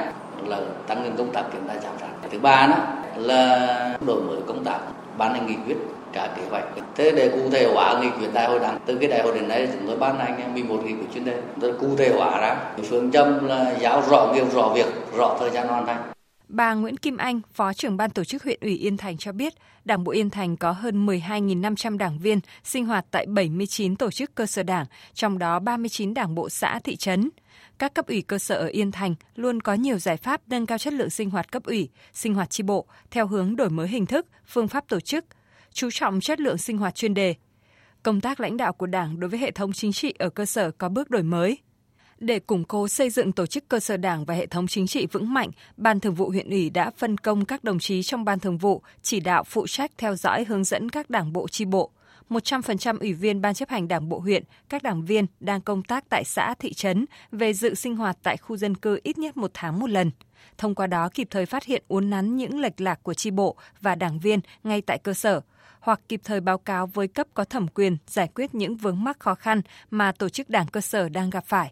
là 0.45 0.61
tăng 0.87 1.03
cường 1.03 1.17
công 1.17 1.33
tác 1.33 1.43
kiểm 1.53 1.67
tra 1.67 1.73
giám 1.83 1.95
sát. 1.99 2.09
Thứ 2.31 2.39
ba 2.39 2.67
đó 2.67 2.77
là 3.15 3.97
đổi 4.05 4.23
mới 4.23 4.41
công 4.47 4.63
tác 4.63 4.79
ban 5.17 5.33
hành 5.33 5.47
nghị 5.47 5.55
quyết 5.65 5.77
cả 6.17 6.33
kế 6.37 6.43
hoạch. 6.49 6.65
Thế 6.95 7.11
để 7.11 7.29
cụ 7.29 7.49
thể 7.49 7.65
hóa 7.73 7.99
nghị 8.01 8.09
quyết 8.19 8.33
đại 8.33 8.47
hội 8.47 8.59
đảng 8.59 8.79
từ 8.85 8.97
cái 8.97 9.09
đại 9.09 9.21
hội 9.23 9.33
đến 9.35 9.47
nay 9.47 9.69
chúng 9.73 9.87
tôi 9.87 9.97
ban 9.97 10.19
hành 10.19 10.53
11 10.53 10.83
nghị 10.85 10.93
quyết 10.93 11.07
chuyên 11.13 11.25
đề. 11.25 11.41
Tôi 11.61 11.73
cụ 11.79 11.95
thể 11.97 12.13
hóa 12.13 12.41
ra 12.41 12.73
phương 12.89 13.11
châm 13.11 13.47
là 13.47 13.75
giáo 13.79 14.03
rõ 14.09 14.33
việc 14.35 14.51
rõ 14.53 14.71
việc, 14.75 14.87
rõ 15.17 15.37
thời 15.39 15.49
gian 15.49 15.67
hoàn 15.67 15.85
thành. 15.85 16.11
Bà 16.47 16.73
Nguyễn 16.73 16.97
Kim 16.97 17.17
Anh, 17.17 17.41
Phó 17.53 17.73
trưởng 17.73 17.97
ban 17.97 18.09
tổ 18.09 18.23
chức 18.23 18.43
huyện 18.43 18.59
ủy 18.61 18.77
Yên 18.77 18.97
Thành 18.97 19.17
cho 19.17 19.31
biết, 19.31 19.53
Đảng 19.85 20.03
bộ 20.03 20.11
Yên 20.11 20.29
Thành 20.29 20.57
có 20.57 20.71
hơn 20.71 21.05
12.500 21.05 21.97
đảng 21.97 22.19
viên 22.19 22.39
sinh 22.63 22.85
hoạt 22.85 23.05
tại 23.11 23.25
79 23.25 23.95
tổ 23.95 24.11
chức 24.11 24.35
cơ 24.35 24.45
sở 24.45 24.63
đảng, 24.63 24.85
trong 25.13 25.39
đó 25.39 25.59
39 25.59 26.13
đảng 26.13 26.35
bộ 26.35 26.49
xã 26.49 26.79
thị 26.83 26.95
trấn. 26.95 27.29
Các 27.79 27.93
cấp 27.93 28.07
ủy 28.07 28.21
cơ 28.21 28.39
sở 28.39 28.55
ở 28.55 28.67
Yên 28.67 28.91
Thành 28.91 29.15
luôn 29.35 29.61
có 29.61 29.73
nhiều 29.73 29.97
giải 29.97 30.17
pháp 30.17 30.41
nâng 30.47 30.65
cao 30.65 30.77
chất 30.77 30.93
lượng 30.93 31.09
sinh 31.09 31.29
hoạt 31.29 31.51
cấp 31.51 31.63
ủy, 31.65 31.89
sinh 32.13 32.33
hoạt 32.33 32.49
chi 32.49 32.63
bộ 32.63 32.85
theo 33.11 33.27
hướng 33.27 33.55
đổi 33.55 33.69
mới 33.69 33.87
hình 33.87 34.05
thức, 34.05 34.27
phương 34.47 34.67
pháp 34.67 34.87
tổ 34.87 34.99
chức, 34.99 35.25
chú 35.77 35.91
trọng 35.91 36.19
chất 36.19 36.39
lượng 36.39 36.57
sinh 36.57 36.77
hoạt 36.77 36.95
chuyên 36.95 37.13
đề. 37.13 37.35
Công 38.03 38.21
tác 38.21 38.39
lãnh 38.39 38.57
đạo 38.57 38.73
của 38.73 38.85
Đảng 38.85 39.19
đối 39.19 39.29
với 39.29 39.39
hệ 39.39 39.51
thống 39.51 39.73
chính 39.73 39.93
trị 39.93 40.13
ở 40.19 40.29
cơ 40.29 40.45
sở 40.45 40.71
có 40.71 40.89
bước 40.89 41.09
đổi 41.09 41.23
mới. 41.23 41.57
Để 42.19 42.39
củng 42.39 42.63
cố 42.63 42.87
xây 42.87 43.09
dựng 43.09 43.31
tổ 43.31 43.45
chức 43.45 43.69
cơ 43.69 43.79
sở 43.79 43.97
Đảng 43.97 44.25
và 44.25 44.33
hệ 44.33 44.45
thống 44.45 44.67
chính 44.67 44.87
trị 44.87 45.07
vững 45.11 45.33
mạnh, 45.33 45.49
Ban 45.77 45.99
Thường 45.99 46.13
vụ 46.15 46.29
huyện 46.29 46.49
ủy 46.49 46.69
đã 46.69 46.91
phân 46.97 47.17
công 47.17 47.45
các 47.45 47.63
đồng 47.63 47.79
chí 47.79 48.03
trong 48.03 48.25
Ban 48.25 48.39
Thường 48.39 48.57
vụ 48.57 48.81
chỉ 49.01 49.19
đạo 49.19 49.43
phụ 49.43 49.67
trách 49.67 49.91
theo 49.97 50.15
dõi 50.15 50.45
hướng 50.45 50.63
dẫn 50.63 50.89
các 50.89 51.09
đảng 51.09 51.33
bộ 51.33 51.47
chi 51.47 51.65
bộ. 51.65 51.91
100% 52.29 52.97
ủy 52.99 53.13
viên 53.13 53.41
Ban 53.41 53.53
chấp 53.53 53.69
hành 53.69 53.87
Đảng 53.87 54.09
bộ 54.09 54.19
huyện, 54.19 54.43
các 54.69 54.83
đảng 54.83 55.05
viên 55.05 55.25
đang 55.39 55.61
công 55.61 55.83
tác 55.83 56.09
tại 56.09 56.23
xã, 56.23 56.53
thị 56.59 56.73
trấn 56.73 57.05
về 57.31 57.53
dự 57.53 57.75
sinh 57.75 57.95
hoạt 57.95 58.17
tại 58.23 58.37
khu 58.37 58.57
dân 58.57 58.75
cư 58.75 58.99
ít 59.03 59.17
nhất 59.17 59.37
một 59.37 59.51
tháng 59.53 59.79
một 59.79 59.89
lần. 59.89 60.11
Thông 60.57 60.75
qua 60.75 60.87
đó 60.87 61.09
kịp 61.13 61.27
thời 61.31 61.45
phát 61.45 61.65
hiện 61.65 61.83
uốn 61.87 62.09
nắn 62.09 62.37
những 62.37 62.59
lệch 62.59 62.81
lạc 62.81 63.03
của 63.03 63.13
tri 63.13 63.31
bộ 63.31 63.55
và 63.81 63.95
đảng 63.95 64.19
viên 64.19 64.39
ngay 64.63 64.81
tại 64.81 64.97
cơ 64.97 65.13
sở– 65.13 65.41
hoặc 65.87 66.01
kịp 66.09 66.21
thời 66.23 66.39
báo 66.39 66.57
cáo 66.57 66.87
với 66.87 67.07
cấp 67.07 67.27
có 67.33 67.43
thẩm 67.43 67.67
quyền 67.67 67.97
giải 68.07 68.29
quyết 68.35 68.55
những 68.55 68.75
vướng 68.75 69.03
mắc 69.03 69.19
khó 69.19 69.35
khăn 69.35 69.61
mà 69.91 70.11
tổ 70.11 70.29
chức 70.29 70.49
đảng 70.49 70.67
cơ 70.67 70.81
sở 70.81 71.09
đang 71.09 71.29
gặp 71.29 71.45
phải 71.45 71.71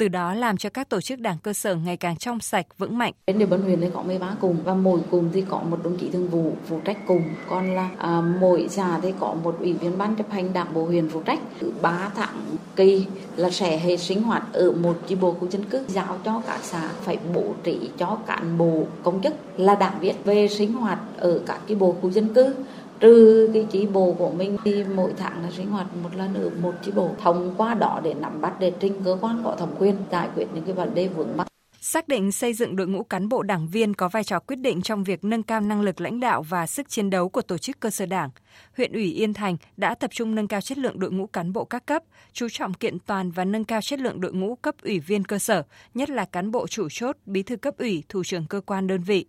từ 0.00 0.08
đó 0.08 0.34
làm 0.34 0.56
cho 0.56 0.70
các 0.70 0.88
tổ 0.88 1.00
chức 1.00 1.20
đảng 1.20 1.38
cơ 1.38 1.52
sở 1.52 1.74
ngày 1.74 1.96
càng 1.96 2.16
trong 2.16 2.40
sạch, 2.40 2.66
vững 2.78 2.98
mạnh. 2.98 3.12
Trên 3.26 3.38
địa 3.38 3.46
bàn 3.46 3.62
huyện 3.62 3.90
có 3.94 4.02
13 4.02 4.36
cùng 4.40 4.56
và 4.64 4.74
mỗi 4.74 5.00
cùng 5.10 5.30
thì 5.32 5.44
có 5.48 5.62
một 5.62 5.84
đồng 5.84 5.96
chí 5.98 6.10
thường 6.10 6.28
vụ 6.28 6.52
phụ 6.66 6.80
trách 6.84 6.98
cùng, 7.06 7.22
còn 7.48 7.74
là 7.74 7.88
à, 7.98 8.20
mỗi 8.40 8.66
xã 8.70 8.98
thì 9.02 9.12
có 9.20 9.34
một 9.44 9.56
ủy 9.60 9.72
viên 9.72 9.98
ban 9.98 10.16
chấp 10.16 10.30
hành 10.30 10.52
đảng 10.52 10.74
bộ 10.74 10.84
huyện 10.84 11.08
phụ 11.08 11.22
trách. 11.22 11.40
3 11.82 12.10
tháng 12.16 12.56
kỳ 12.76 13.06
là 13.36 13.50
sẽ 13.50 13.78
hệ 13.78 13.96
sinh 13.96 14.22
hoạt 14.22 14.42
ở 14.52 14.72
một 14.72 14.94
chi 15.06 15.14
bộ 15.14 15.32
khu 15.32 15.48
dân 15.48 15.64
cư 15.64 15.84
giao 15.88 16.18
cho 16.24 16.42
các 16.46 16.60
xã 16.62 16.88
phải 16.88 17.18
bố 17.34 17.54
trí 17.64 17.90
cho 17.98 18.18
cán 18.26 18.58
bộ 18.58 18.86
công 19.02 19.22
chức 19.22 19.34
là 19.56 19.74
đảng 19.74 20.00
viên 20.00 20.14
về 20.24 20.48
sinh 20.48 20.72
hoạt 20.72 20.98
ở 21.16 21.40
các 21.46 21.60
chi 21.66 21.74
bộ 21.74 21.96
khu 22.00 22.10
dân 22.10 22.34
cư 22.34 22.54
trừ 23.00 23.50
cái 23.54 23.66
chi 23.70 23.86
bộ 23.86 24.14
của 24.18 24.30
mình 24.30 24.56
thì 24.64 24.84
mỗi 24.84 25.12
tháng 25.16 25.42
là 25.42 25.50
sinh 25.50 25.66
hoạt 25.66 25.86
một 26.02 26.10
lần 26.16 26.34
ở 26.34 26.50
một 26.62 26.72
chi 26.82 26.92
bộ 26.94 27.10
thông 27.22 27.54
qua 27.56 27.74
đó 27.74 28.00
để 28.04 28.14
nắm 28.14 28.40
bắt 28.40 28.60
để 28.60 28.72
trình 28.80 28.94
cơ 29.04 29.18
quan 29.20 29.40
có 29.44 29.56
thẩm 29.58 29.68
quyền 29.78 29.96
giải 30.10 30.28
quyết 30.34 30.46
những 30.54 30.64
cái 30.64 30.74
vấn 30.74 30.94
đề 30.94 31.08
vướng 31.08 31.36
mắc 31.36 31.46
xác 31.82 32.08
định 32.08 32.32
xây 32.32 32.54
dựng 32.54 32.76
đội 32.76 32.86
ngũ 32.86 33.02
cán 33.02 33.28
bộ 33.28 33.42
đảng 33.42 33.68
viên 33.68 33.94
có 33.94 34.08
vai 34.08 34.24
trò 34.24 34.38
quyết 34.38 34.56
định 34.56 34.82
trong 34.82 35.04
việc 35.04 35.24
nâng 35.24 35.42
cao 35.42 35.60
năng 35.60 35.82
lực 35.82 36.00
lãnh 36.00 36.20
đạo 36.20 36.42
và 36.42 36.66
sức 36.66 36.88
chiến 36.88 37.10
đấu 37.10 37.28
của 37.28 37.42
tổ 37.42 37.58
chức 37.58 37.80
cơ 37.80 37.90
sở 37.90 38.06
đảng. 38.06 38.30
Huyện 38.76 38.92
ủy 38.92 39.12
Yên 39.12 39.34
Thành 39.34 39.56
đã 39.76 39.94
tập 39.94 40.10
trung 40.14 40.34
nâng 40.34 40.48
cao 40.48 40.60
chất 40.60 40.78
lượng 40.78 41.00
đội 41.00 41.10
ngũ 41.10 41.26
cán 41.26 41.52
bộ 41.52 41.64
các 41.64 41.86
cấp, 41.86 42.02
chú 42.32 42.48
trọng 42.50 42.74
kiện 42.74 42.98
toàn 42.98 43.30
và 43.30 43.44
nâng 43.44 43.64
cao 43.64 43.80
chất 43.80 44.00
lượng 44.00 44.20
đội 44.20 44.32
ngũ 44.32 44.54
cấp 44.54 44.74
ủy 44.82 44.98
viên 44.98 45.24
cơ 45.24 45.38
sở, 45.38 45.62
nhất 45.94 46.10
là 46.10 46.24
cán 46.24 46.50
bộ 46.50 46.66
chủ 46.66 46.88
chốt, 46.90 47.16
bí 47.26 47.42
thư 47.42 47.56
cấp 47.56 47.74
ủy, 47.78 48.04
thủ 48.08 48.24
trưởng 48.24 48.46
cơ 48.46 48.60
quan 48.60 48.86
đơn 48.86 49.02
vị 49.02 49.26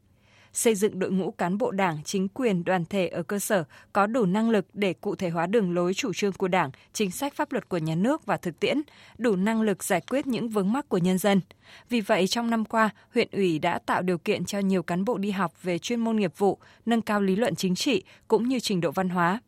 xây 0.53 0.75
dựng 0.75 0.99
đội 0.99 1.11
ngũ 1.11 1.31
cán 1.31 1.57
bộ 1.57 1.71
đảng, 1.71 2.03
chính 2.03 2.27
quyền, 2.27 2.63
đoàn 2.63 2.85
thể 2.85 3.07
ở 3.07 3.23
cơ 3.23 3.39
sở 3.39 3.63
có 3.93 4.07
đủ 4.07 4.25
năng 4.25 4.49
lực 4.49 4.65
để 4.73 4.93
cụ 4.93 5.15
thể 5.15 5.29
hóa 5.29 5.47
đường 5.47 5.73
lối 5.73 5.93
chủ 5.93 6.13
trương 6.13 6.31
của 6.31 6.47
đảng, 6.47 6.71
chính 6.93 7.11
sách 7.11 7.35
pháp 7.35 7.51
luật 7.51 7.69
của 7.69 7.77
nhà 7.77 7.95
nước 7.95 8.25
và 8.25 8.37
thực 8.37 8.59
tiễn, 8.59 8.81
đủ 9.17 9.35
năng 9.35 9.61
lực 9.61 9.83
giải 9.83 10.01
quyết 10.09 10.27
những 10.27 10.49
vướng 10.49 10.71
mắc 10.71 10.89
của 10.89 10.97
nhân 10.97 11.17
dân. 11.17 11.41
Vì 11.89 12.01
vậy, 12.01 12.27
trong 12.27 12.49
năm 12.49 12.65
qua, 12.65 12.89
huyện 13.13 13.27
ủy 13.31 13.59
đã 13.59 13.79
tạo 13.79 14.01
điều 14.01 14.17
kiện 14.17 14.45
cho 14.45 14.59
nhiều 14.59 14.83
cán 14.83 15.05
bộ 15.05 15.17
đi 15.17 15.31
học 15.31 15.63
về 15.63 15.77
chuyên 15.79 15.99
môn 15.99 16.15
nghiệp 16.15 16.33
vụ, 16.37 16.59
nâng 16.85 17.01
cao 17.01 17.21
lý 17.21 17.35
luận 17.35 17.55
chính 17.55 17.75
trị 17.75 18.03
cũng 18.27 18.47
như 18.47 18.59
trình 18.59 18.81
độ 18.81 18.91
văn 18.91 19.09
hóa. 19.09 19.39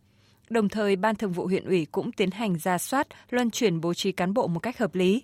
Đồng 0.50 0.70
thời, 0.70 0.96
Ban 0.96 1.16
Thường 1.16 1.32
vụ 1.32 1.48
huyện 1.48 1.66
ủy 1.66 1.86
cũng 1.92 2.12
tiến 2.12 2.32
hành 2.32 2.58
ra 2.58 2.78
soát, 2.78 3.08
luân 3.30 3.52
chuyển 3.52 3.82
bố 3.82 3.94
trí 3.94 4.12
cán 4.12 4.34
bộ 4.34 4.48
một 4.48 4.60
cách 4.60 4.78
hợp 4.78 4.96
lý. 4.96 5.24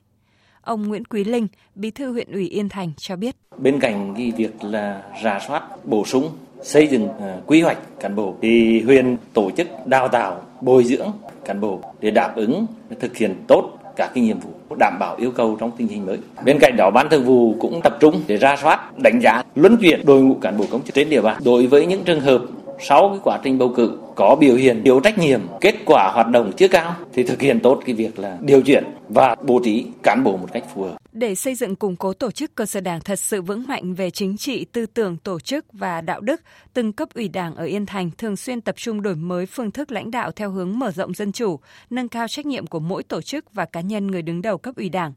Ông 0.61 0.87
Nguyễn 0.87 1.05
Quý 1.05 1.23
Linh, 1.23 1.47
Bí 1.75 1.91
thư 1.91 2.11
huyện 2.11 2.31
ủy 2.31 2.47
Yên 2.47 2.69
Thành 2.69 2.91
cho 2.97 3.15
biết. 3.15 3.35
Bên 3.57 3.79
cạnh 3.79 4.13
cái 4.17 4.31
việc 4.37 4.63
là 4.63 5.01
rà 5.23 5.39
soát, 5.47 5.85
bổ 5.85 6.05
sung, 6.05 6.29
xây 6.63 6.87
dựng 6.87 7.07
à, 7.21 7.37
quy 7.45 7.61
hoạch 7.61 7.77
cán 7.99 8.15
bộ 8.15 8.35
thì 8.41 8.81
huyện 8.81 9.17
tổ 9.33 9.51
chức 9.57 9.67
đào 9.85 10.07
tạo, 10.07 10.41
bồi 10.61 10.83
dưỡng 10.83 11.11
cán 11.45 11.61
bộ 11.61 11.79
để 12.01 12.11
đáp 12.11 12.33
ứng 12.35 12.65
thực 12.99 13.17
hiện 13.17 13.35
tốt 13.47 13.79
các 13.95 14.11
cái 14.15 14.23
nhiệm 14.23 14.39
vụ 14.39 14.75
đảm 14.79 14.99
bảo 14.99 15.15
yêu 15.15 15.31
cầu 15.31 15.57
trong 15.59 15.71
tình 15.77 15.87
hình 15.87 16.05
mới. 16.05 16.17
Bên 16.45 16.57
cạnh 16.59 16.75
đó, 16.77 16.91
ban 16.91 17.09
thường 17.09 17.23
vụ 17.23 17.55
cũng 17.59 17.81
tập 17.83 17.97
trung 17.99 18.21
để 18.27 18.37
ra 18.37 18.55
soát, 18.61 18.97
đánh 18.97 19.19
giá, 19.23 19.43
luân 19.55 19.77
chuyển 19.77 20.05
đội 20.05 20.21
ngũ 20.21 20.35
cán 20.35 20.57
bộ 20.57 20.65
công 20.71 20.83
chức 20.83 20.95
trên 20.95 21.09
địa 21.09 21.21
bàn. 21.21 21.41
Đối 21.45 21.67
với 21.67 21.85
những 21.85 22.03
trường 22.03 22.19
hợp 22.19 22.41
sau 22.81 23.09
cái 23.09 23.19
quá 23.23 23.39
trình 23.43 23.57
bầu 23.57 23.73
cử 23.75 23.97
có 24.15 24.35
biểu 24.39 24.55
hiện 24.55 24.81
thiếu 24.85 24.99
trách 24.99 25.17
nhiệm, 25.17 25.41
kết 25.61 25.75
quả 25.85 26.11
hoạt 26.13 26.27
động 26.27 26.51
chưa 26.57 26.67
cao 26.67 26.95
thì 27.13 27.23
thực 27.23 27.41
hiện 27.41 27.59
tốt 27.59 27.81
cái 27.85 27.95
việc 27.95 28.19
là 28.19 28.37
điều 28.41 28.61
chuyển 28.61 28.83
và 29.09 29.35
bố 29.41 29.61
trí 29.63 29.85
cán 30.03 30.23
bộ 30.23 30.37
một 30.37 30.47
cách 30.53 30.63
phù 30.73 30.83
hợp. 30.83 30.97
Để 31.11 31.35
xây 31.35 31.55
dựng 31.55 31.75
củng 31.75 31.95
cố 31.95 32.13
tổ 32.13 32.31
chức 32.31 32.55
cơ 32.55 32.65
sở 32.65 32.79
đảng 32.79 33.01
thật 33.01 33.19
sự 33.19 33.41
vững 33.41 33.63
mạnh 33.67 33.93
về 33.93 34.09
chính 34.09 34.37
trị, 34.37 34.65
tư 34.65 34.85
tưởng, 34.85 35.17
tổ 35.17 35.39
chức 35.39 35.65
và 35.73 36.01
đạo 36.01 36.21
đức, 36.21 36.41
từng 36.73 36.93
cấp 36.93 37.09
ủy 37.15 37.27
đảng 37.27 37.55
ở 37.55 37.65
Yên 37.65 37.85
Thành 37.85 38.11
thường 38.17 38.35
xuyên 38.35 38.61
tập 38.61 38.75
trung 38.77 39.01
đổi 39.01 39.15
mới 39.15 39.45
phương 39.45 39.71
thức 39.71 39.91
lãnh 39.91 40.11
đạo 40.11 40.31
theo 40.31 40.51
hướng 40.51 40.79
mở 40.79 40.91
rộng 40.91 41.13
dân 41.13 41.31
chủ, 41.31 41.59
nâng 41.89 42.09
cao 42.09 42.27
trách 42.27 42.45
nhiệm 42.45 42.67
của 42.67 42.79
mỗi 42.79 43.03
tổ 43.03 43.21
chức 43.21 43.53
và 43.53 43.65
cá 43.65 43.81
nhân 43.81 44.07
người 44.07 44.21
đứng 44.21 44.41
đầu 44.41 44.57
cấp 44.57 44.75
ủy 44.75 44.89
đảng 44.89 45.13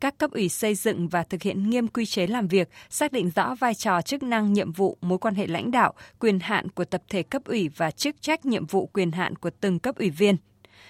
các 0.00 0.18
cấp 0.18 0.30
ủy 0.30 0.48
xây 0.48 0.74
dựng 0.74 1.08
và 1.08 1.22
thực 1.22 1.42
hiện 1.42 1.70
nghiêm 1.70 1.88
quy 1.88 2.06
chế 2.06 2.26
làm 2.26 2.48
việc, 2.48 2.68
xác 2.90 3.12
định 3.12 3.30
rõ 3.30 3.54
vai 3.54 3.74
trò 3.74 4.02
chức 4.02 4.22
năng 4.22 4.52
nhiệm 4.52 4.72
vụ, 4.72 4.98
mối 5.00 5.18
quan 5.18 5.34
hệ 5.34 5.46
lãnh 5.46 5.70
đạo, 5.70 5.94
quyền 6.18 6.40
hạn 6.40 6.68
của 6.68 6.84
tập 6.84 7.02
thể 7.08 7.22
cấp 7.22 7.42
ủy 7.44 7.68
và 7.68 7.90
chức 7.90 8.22
trách 8.22 8.46
nhiệm 8.46 8.66
vụ 8.66 8.86
quyền 8.86 9.12
hạn 9.12 9.36
của 9.36 9.50
từng 9.60 9.78
cấp 9.78 9.96
ủy 9.98 10.10
viên. 10.10 10.36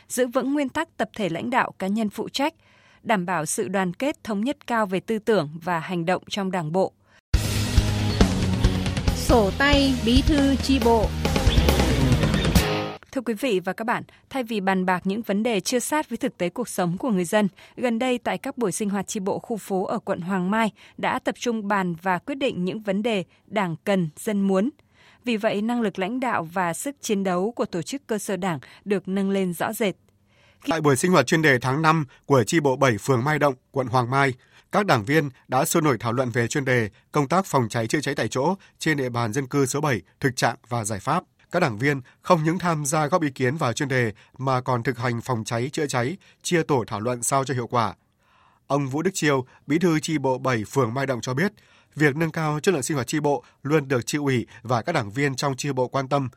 Giữ 0.09 0.27
vững 0.27 0.55
nguyên 0.55 0.69
tắc 0.69 0.97
tập 0.97 1.11
thể 1.17 1.29
lãnh 1.29 1.51
đạo 1.51 1.73
cá 1.79 1.87
nhân 1.87 2.11
phụ 2.11 2.29
trách, 2.29 2.55
đảm 3.03 3.27
bảo 3.27 3.47
sự 3.47 3.69
đoàn 3.69 3.95
kết 3.95 4.25
thống 4.25 4.41
nhất 4.41 4.67
cao 4.67 4.87
về 4.87 5.01
tư 5.01 5.19
tưởng 5.19 5.51
và 5.63 5.79
hành 5.79 6.05
động 6.05 6.23
trong 6.29 6.51
Đảng 6.51 6.73
bộ. 6.73 6.93
Sổ 9.17 9.51
tay 9.59 9.95
bí 10.07 10.23
thư 10.27 10.57
chi 10.57 10.81
bộ 10.85 11.07
Thưa 13.17 13.23
quý 13.23 13.35
vị 13.35 13.61
và 13.65 13.73
các 13.73 13.85
bạn, 13.85 14.03
thay 14.31 14.43
vì 14.45 14.61
bàn 14.61 14.87
bạc 14.87 15.01
những 15.05 15.23
vấn 15.23 15.43
đề 15.43 15.61
chưa 15.61 15.79
sát 15.79 16.09
với 16.11 16.17
thực 16.17 16.39
tế 16.39 16.49
cuộc 16.49 16.69
sống 16.69 16.99
của 16.99 17.11
người 17.11 17.25
dân, 17.25 17.49
gần 17.77 17.99
đây 17.99 18.19
tại 18.19 18.39
các 18.39 18.59
buổi 18.59 18.73
sinh 18.73 18.91
hoạt 18.91 19.07
tri 19.07 19.21
bộ 19.21 19.39
khu 19.39 19.57
phố 19.57 19.85
ở 19.85 19.99
quận 19.99 20.21
Hoàng 20.21 20.51
Mai 20.51 20.73
đã 20.97 21.19
tập 21.19 21.35
trung 21.39 21.69
bàn 21.69 21.95
và 22.03 22.19
quyết 22.19 22.35
định 22.35 22.65
những 22.65 22.81
vấn 22.81 23.03
đề 23.03 23.25
Đảng 23.47 23.77
cần, 23.85 24.09
dân 24.17 24.41
muốn. 24.41 24.71
Vì 25.25 25.37
vậy, 25.37 25.63
năng 25.63 25.81
lực 25.81 25.99
lãnh 25.99 26.21
đạo 26.21 26.49
và 26.53 26.73
sức 26.73 26.97
chiến 27.01 27.25
đấu 27.25 27.53
của 27.57 27.65
tổ 27.65 27.83
chức 27.83 28.07
cơ 28.07 28.19
sở 28.19 28.37
Đảng 28.37 28.59
được 28.85 29.09
nâng 29.09 29.31
lên 29.31 29.53
rõ 29.53 29.73
rệt. 29.73 29.95
Tại 30.69 30.81
buổi 30.81 30.97
sinh 30.97 31.13
hoạt 31.13 31.27
chuyên 31.27 31.43
đề 31.43 31.59
tháng 31.59 31.83
5 31.83 32.07
của 32.27 32.45
tri 32.45 32.61
bộ 32.61 32.77
7 32.77 32.99
phường 32.99 33.25
Mai 33.25 33.39
Động, 33.39 33.55
quận 33.71 33.87
Hoàng 33.87 34.11
Mai, 34.11 34.35
các 34.73 34.87
đảng 34.87 35.05
viên 35.05 35.29
đã 35.49 35.65
sôi 35.65 35.83
nổi 35.83 35.97
thảo 36.01 36.13
luận 36.13 36.31
về 36.31 36.49
chuyên 36.49 36.65
đề 36.65 36.91
công 37.13 37.29
tác 37.29 37.47
phòng 37.47 37.69
cháy 37.71 37.87
chữa 37.87 38.01
cháy 38.01 38.15
tại 38.15 38.29
chỗ 38.29 38.55
trên 38.79 38.97
địa 38.97 39.09
bàn 39.09 39.33
dân 39.33 39.47
cư 39.47 39.67
số 39.67 39.81
7, 39.81 40.01
thực 40.21 40.37
trạng 40.37 40.57
và 40.69 40.85
giải 40.85 41.01
pháp 41.01 41.25
các 41.51 41.61
đảng 41.61 41.79
viên 41.79 42.01
không 42.23 42.45
những 42.45 42.59
tham 42.59 42.87
gia 42.87 43.07
góp 43.07 43.23
ý 43.23 43.31
kiến 43.31 43.57
vào 43.57 43.73
chuyên 43.73 43.89
đề 43.89 44.13
mà 44.39 44.61
còn 44.61 44.83
thực 44.83 44.99
hành 44.99 45.21
phòng 45.21 45.45
cháy 45.45 45.71
chữa 45.73 45.87
cháy, 45.87 46.17
chia 46.43 46.63
tổ 46.63 46.85
thảo 46.87 47.01
luận 47.01 47.23
sao 47.23 47.45
cho 47.45 47.55
hiệu 47.55 47.67
quả. 47.67 47.95
Ông 48.67 48.89
Vũ 48.89 49.03
Đức 49.03 49.11
Chiêu, 49.15 49.47
Bí 49.67 49.79
thư 49.79 50.01
chi 50.01 50.19
bộ 50.19 50.39
7 50.39 50.65
phường 50.65 50.95
Mai 50.95 51.07
Động 51.07 51.21
cho 51.21 51.35
biết, 51.35 51.53
việc 51.95 52.17
nâng 52.17 52.31
cao 52.31 52.61
chất 52.61 52.75
lượng 52.75 52.83
sinh 52.83 52.95
hoạt 52.95 53.07
chi 53.07 53.21
bộ 53.21 53.45
luôn 53.63 53.89
được 53.89 54.07
chi 54.07 54.19
ủy 54.19 54.47
và 54.63 54.83
các 54.83 54.93
đảng 54.93 55.11
viên 55.11 55.37
trong 55.37 55.57
chi 55.57 55.73
bộ 55.73 55.89
quan 55.89 56.09
tâm. 56.09 56.29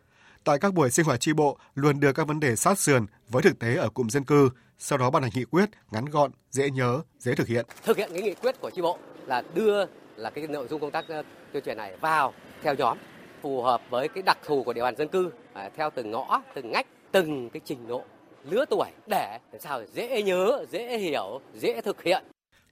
Tại 0.44 0.58
các 0.60 0.74
buổi 0.74 0.92
sinh 0.92 1.06
hoạt 1.06 1.20
chi 1.20 1.34
bộ 1.34 1.58
luôn 1.76 2.00
đưa 2.00 2.14
các 2.14 2.28
vấn 2.28 2.40
đề 2.40 2.56
sát 2.56 2.80
sườn 2.80 3.06
với 3.30 3.44
thực 3.44 3.60
tế 3.60 3.76
ở 3.76 3.90
cụm 3.90 4.08
dân 4.08 4.24
cư, 4.24 4.50
sau 4.80 4.98
đó 4.98 5.10
ban 5.10 5.24
hành 5.24 5.32
nghị 5.36 5.46
quyết 5.46 5.70
ngắn 5.92 6.06
gọn, 6.06 6.32
dễ 6.52 6.70
nhớ, 6.70 7.02
dễ 7.20 7.36
thực 7.36 7.48
hiện. 7.48 7.66
Thực 7.86 7.98
hiện 7.98 8.10
cái 8.14 8.22
nghị 8.22 8.34
quyết 8.34 8.62
của 8.62 8.70
chi 8.70 8.82
bộ 8.82 8.98
là 9.26 9.44
đưa 9.54 9.86
là 10.16 10.30
cái 10.30 10.48
nội 10.48 10.68
dung 10.70 10.82
công 10.82 10.92
tác 10.92 11.08
ờ, 11.08 11.24
tuyên 11.54 11.64
truyền 11.64 11.78
này 11.78 11.98
vào 12.02 12.34
theo 12.64 12.76
nhóm 12.76 12.98
phù 13.42 13.62
hợp 13.62 13.82
với 13.90 14.08
cái 14.08 14.24
đặc 14.24 14.38
thù 14.46 14.64
của 14.64 14.74
địa 14.74 14.82
bàn 14.82 14.96
dân 14.98 15.08
cư 15.08 15.32
à, 15.54 15.70
theo 15.78 15.90
từng 15.96 16.12
ngõ, 16.12 16.42
từng 16.56 16.72
ngách, 16.72 16.88
từng 17.12 17.50
cái 17.50 17.62
trình 17.66 17.88
độ 17.88 18.04
lứa 18.50 18.66
tuổi 18.70 18.90
để 19.08 19.40
làm 19.52 19.62
sao 19.62 19.82
dễ 19.94 20.24
nhớ, 20.24 20.66
dễ 20.72 20.98
hiểu, 20.98 21.42
dễ 21.56 21.82
thực 21.82 22.04
hiện. 22.04 22.24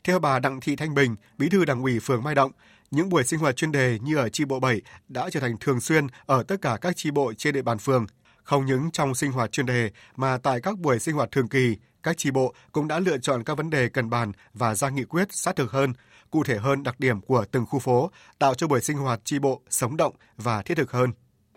Theo 0.03 0.19
bà 0.19 0.39
Đặng 0.39 0.59
Thị 0.59 0.75
Thanh 0.75 0.93
Bình, 0.93 1.15
Bí 1.37 1.49
thư 1.49 1.65
Đảng 1.65 1.81
ủy 1.81 1.99
phường 1.99 2.23
Mai 2.23 2.35
Động, 2.35 2.51
những 2.91 3.09
buổi 3.09 3.23
sinh 3.23 3.39
hoạt 3.39 3.55
chuyên 3.55 3.71
đề 3.71 3.97
như 4.01 4.17
ở 4.17 4.29
chi 4.29 4.45
bộ 4.45 4.59
7 4.59 4.81
đã 5.07 5.29
trở 5.29 5.39
thành 5.39 5.57
thường 5.59 5.79
xuyên 5.79 6.07
ở 6.25 6.43
tất 6.43 6.55
cả 6.61 6.77
các 6.81 6.95
chi 6.95 7.11
bộ 7.11 7.33
trên 7.37 7.53
địa 7.53 7.61
bàn 7.61 7.77
phường. 7.77 8.05
Không 8.43 8.65
những 8.65 8.91
trong 8.91 9.15
sinh 9.15 9.31
hoạt 9.31 9.51
chuyên 9.51 9.65
đề 9.65 9.91
mà 10.15 10.37
tại 10.43 10.61
các 10.61 10.79
buổi 10.79 10.99
sinh 10.99 11.15
hoạt 11.15 11.31
thường 11.31 11.47
kỳ, 11.47 11.77
các 12.03 12.17
chi 12.17 12.31
bộ 12.31 12.53
cũng 12.71 12.87
đã 12.87 12.99
lựa 12.99 13.17
chọn 13.17 13.43
các 13.43 13.57
vấn 13.57 13.69
đề 13.69 13.89
cần 13.89 14.09
bàn 14.09 14.31
và 14.53 14.75
ra 14.75 14.89
nghị 14.89 15.03
quyết 15.03 15.27
sát 15.31 15.55
thực 15.55 15.71
hơn, 15.71 15.93
cụ 16.31 16.43
thể 16.43 16.57
hơn 16.57 16.83
đặc 16.83 16.99
điểm 16.99 17.21
của 17.21 17.45
từng 17.51 17.65
khu 17.65 17.79
phố, 17.79 18.11
tạo 18.39 18.53
cho 18.53 18.67
buổi 18.67 18.81
sinh 18.81 18.97
hoạt 18.97 19.25
tri 19.25 19.39
bộ 19.39 19.61
sống 19.69 19.97
động 19.97 20.13
và 20.37 20.61
thiết 20.61 20.75
thực 20.75 20.91
hơn. 20.91 21.11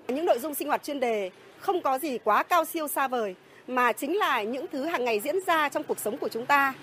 Những 0.08 0.24
nội 0.26 0.38
dung 0.38 0.54
sinh 0.54 0.68
hoạt 0.68 0.82
chuyên 0.82 1.00
đề 1.00 1.30
không 1.58 1.82
có 1.82 1.98
gì 1.98 2.18
quá 2.18 2.42
cao 2.42 2.64
siêu 2.64 2.88
xa 2.88 3.08
vời, 3.08 3.34
mà 3.66 3.92
chính 3.92 4.16
là 4.16 4.42
những 4.42 4.66
thứ 4.72 4.84
hàng 4.84 5.04
ngày 5.04 5.20
diễn 5.20 5.36
ra 5.46 5.68
trong 5.68 5.82
cuộc 5.82 5.98
sống 5.98 6.18
của 6.18 6.28
chúng 6.28 6.46
ta. 6.46 6.74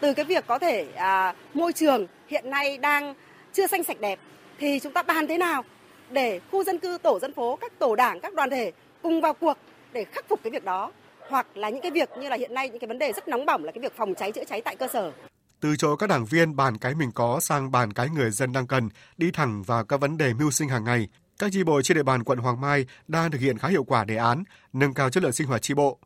Từ 0.00 0.14
cái 0.14 0.24
việc 0.24 0.46
có 0.46 0.58
thể 0.58 0.86
à, 0.94 1.34
môi 1.54 1.72
trường 1.72 2.06
hiện 2.28 2.50
nay 2.50 2.78
đang 2.78 3.14
chưa 3.52 3.66
xanh 3.66 3.84
sạch 3.84 4.00
đẹp, 4.00 4.18
thì 4.58 4.80
chúng 4.82 4.92
ta 4.92 5.02
bàn 5.02 5.26
thế 5.26 5.38
nào 5.38 5.64
để 6.10 6.40
khu 6.50 6.64
dân 6.64 6.78
cư, 6.78 6.98
tổ 7.02 7.18
dân 7.18 7.32
phố, 7.32 7.56
các 7.56 7.78
tổ 7.78 7.96
đảng, 7.96 8.20
các 8.20 8.34
đoàn 8.34 8.50
thể 8.50 8.72
cùng 9.02 9.20
vào 9.20 9.34
cuộc 9.34 9.58
để 9.92 10.04
khắc 10.04 10.28
phục 10.28 10.40
cái 10.42 10.50
việc 10.50 10.64
đó 10.64 10.92
hoặc 11.28 11.46
là 11.54 11.68
những 11.68 11.80
cái 11.80 11.90
việc 11.90 12.10
như 12.20 12.28
là 12.28 12.36
hiện 12.36 12.54
nay 12.54 12.68
những 12.68 12.78
cái 12.78 12.88
vấn 12.88 12.98
đề 12.98 13.12
rất 13.12 13.28
nóng 13.28 13.46
bỏng 13.46 13.64
là 13.64 13.72
cái 13.72 13.82
việc 13.82 13.96
phòng 13.96 14.14
cháy 14.14 14.32
chữa 14.32 14.44
cháy 14.44 14.60
tại 14.60 14.76
cơ 14.76 14.88
sở 14.88 15.12
từ 15.60 15.76
chỗ 15.76 15.96
các 15.96 16.06
đảng 16.06 16.24
viên 16.24 16.56
bàn 16.56 16.78
cái 16.78 16.94
mình 16.94 17.12
có 17.12 17.40
sang 17.40 17.70
bàn 17.70 17.92
cái 17.92 18.08
người 18.10 18.30
dân 18.30 18.52
đang 18.52 18.66
cần, 18.66 18.88
đi 19.16 19.30
thẳng 19.30 19.62
vào 19.62 19.84
các 19.84 20.00
vấn 20.00 20.16
đề 20.16 20.34
mưu 20.34 20.50
sinh 20.50 20.68
hàng 20.68 20.84
ngày. 20.84 21.08
Các 21.38 21.52
chi 21.52 21.64
bộ 21.64 21.82
trên 21.82 21.96
địa 21.96 22.02
bàn 22.02 22.24
quận 22.24 22.38
Hoàng 22.38 22.60
Mai 22.60 22.86
đang 23.08 23.30
thực 23.30 23.40
hiện 23.40 23.58
khá 23.58 23.68
hiệu 23.68 23.84
quả 23.84 24.04
đề 24.04 24.16
án 24.16 24.44
nâng 24.72 24.94
cao 24.94 25.10
chất 25.10 25.22
lượng 25.22 25.32
sinh 25.32 25.46
hoạt 25.46 25.62
chi 25.62 25.74
bộ. 25.74 25.98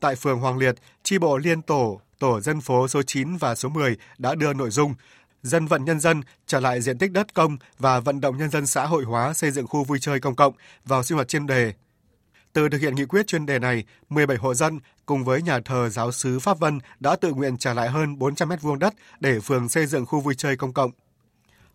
Tại 0.00 0.16
phường 0.16 0.40
Hoàng 0.40 0.58
Liệt, 0.58 0.74
chi 1.02 1.18
bộ 1.18 1.38
liên 1.38 1.62
tổ, 1.62 2.00
tổ 2.18 2.40
dân 2.40 2.60
phố 2.60 2.88
số 2.88 3.02
9 3.02 3.36
và 3.36 3.54
số 3.54 3.68
10 3.68 3.96
đã 4.18 4.34
đưa 4.34 4.52
nội 4.52 4.70
dung 4.70 4.94
dân 5.42 5.66
vận 5.66 5.84
nhân 5.84 6.00
dân 6.00 6.20
trả 6.46 6.60
lại 6.60 6.80
diện 6.80 6.98
tích 6.98 7.12
đất 7.12 7.34
công 7.34 7.56
và 7.78 8.00
vận 8.00 8.20
động 8.20 8.36
nhân 8.36 8.50
dân 8.50 8.66
xã 8.66 8.86
hội 8.86 9.04
hóa 9.04 9.34
xây 9.34 9.50
dựng 9.50 9.66
khu 9.66 9.84
vui 9.84 9.98
chơi 10.00 10.20
công 10.20 10.36
cộng 10.36 10.54
vào 10.84 11.02
sinh 11.02 11.16
hoạt 11.16 11.28
chuyên 11.28 11.46
đề 11.46 11.72
từ 12.52 12.68
thực 12.68 12.80
hiện 12.80 12.94
nghị 12.94 13.04
quyết 13.04 13.26
chuyên 13.26 13.46
đề 13.46 13.58
này, 13.58 13.84
17 14.08 14.36
hộ 14.36 14.54
dân 14.54 14.80
cùng 15.06 15.24
với 15.24 15.42
nhà 15.42 15.60
thờ 15.64 15.88
giáo 15.88 16.12
sứ 16.12 16.38
Pháp 16.38 16.58
Vân 16.58 16.78
đã 17.00 17.16
tự 17.16 17.32
nguyện 17.32 17.56
trả 17.56 17.74
lại 17.74 17.88
hơn 17.88 18.18
400 18.18 18.48
mét 18.48 18.62
vuông 18.62 18.78
đất 18.78 18.94
để 19.20 19.40
phường 19.40 19.68
xây 19.68 19.86
dựng 19.86 20.06
khu 20.06 20.20
vui 20.20 20.34
chơi 20.34 20.56
công 20.56 20.72
cộng. 20.72 20.90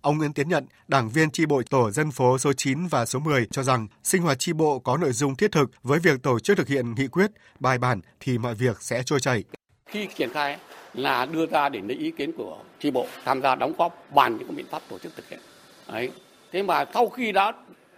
Ông 0.02 0.18
Nguyễn 0.18 0.34
Tiến 0.34 0.50
Nhận, 0.50 0.66
đảng 0.88 1.10
viên 1.10 1.32
tri 1.32 1.46
bộ 1.46 1.62
tổ 1.70 1.92
dân 1.92 2.12
phố 2.12 2.38
số 2.38 2.54
9 2.54 2.88
và 2.88 3.06
số 3.06 3.20
10 3.20 3.48
cho 3.52 3.64
rằng 3.64 3.88
sinh 4.04 4.22
hoạt 4.22 4.40
tri 4.40 4.54
bộ 4.54 4.80
có 4.80 4.98
nội 4.98 5.12
dung 5.12 5.36
thiết 5.36 5.52
thực 5.52 5.72
với 5.84 6.00
việc 6.00 6.24
tổ 6.24 6.40
chức 6.40 6.58
thực 6.58 6.68
hiện 6.68 6.96
nghị 6.96 7.08
quyết, 7.08 7.32
bài 7.60 7.78
bản 7.78 8.02
thì 8.20 8.38
mọi 8.38 8.56
việc 8.56 8.82
sẽ 8.82 9.04
trôi 9.06 9.20
chảy. 9.20 9.44
Khi 9.86 10.08
triển 10.16 10.30
khai 10.34 10.58
là 10.94 11.26
đưa 11.26 11.46
ra 11.46 11.70
để 11.70 11.82
lấy 11.82 11.98
ý 11.98 12.12
kiến 12.12 12.32
của 12.38 12.58
tri 12.80 12.92
bộ 12.92 13.08
tham 13.26 13.42
gia 13.42 13.56
đóng 13.56 13.74
góp 13.78 14.14
bàn 14.16 14.38
những 14.38 14.56
biện 14.56 14.66
pháp 14.72 14.82
tổ 14.90 15.00
chức 15.00 15.16
thực 15.16 15.30
hiện. 15.30 15.40
Đấy. 15.88 16.12
Thế 16.52 16.64
mà 16.64 16.86
sau 16.94 17.10
khi 17.10 17.32
đã 17.32 17.54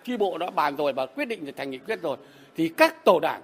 tri 0.06 0.18
bộ 0.18 0.38
đã 0.38 0.50
bàn 0.50 0.76
rồi 0.76 0.94
và 0.94 1.06
quyết 1.06 1.26
định 1.26 1.52
thành 1.58 1.72
nghị 1.72 1.78
quyết 1.78 2.02
rồi 2.02 2.18
thì 2.60 2.70
các 2.70 3.06
tổ 3.06 3.20
đảng 3.20 3.42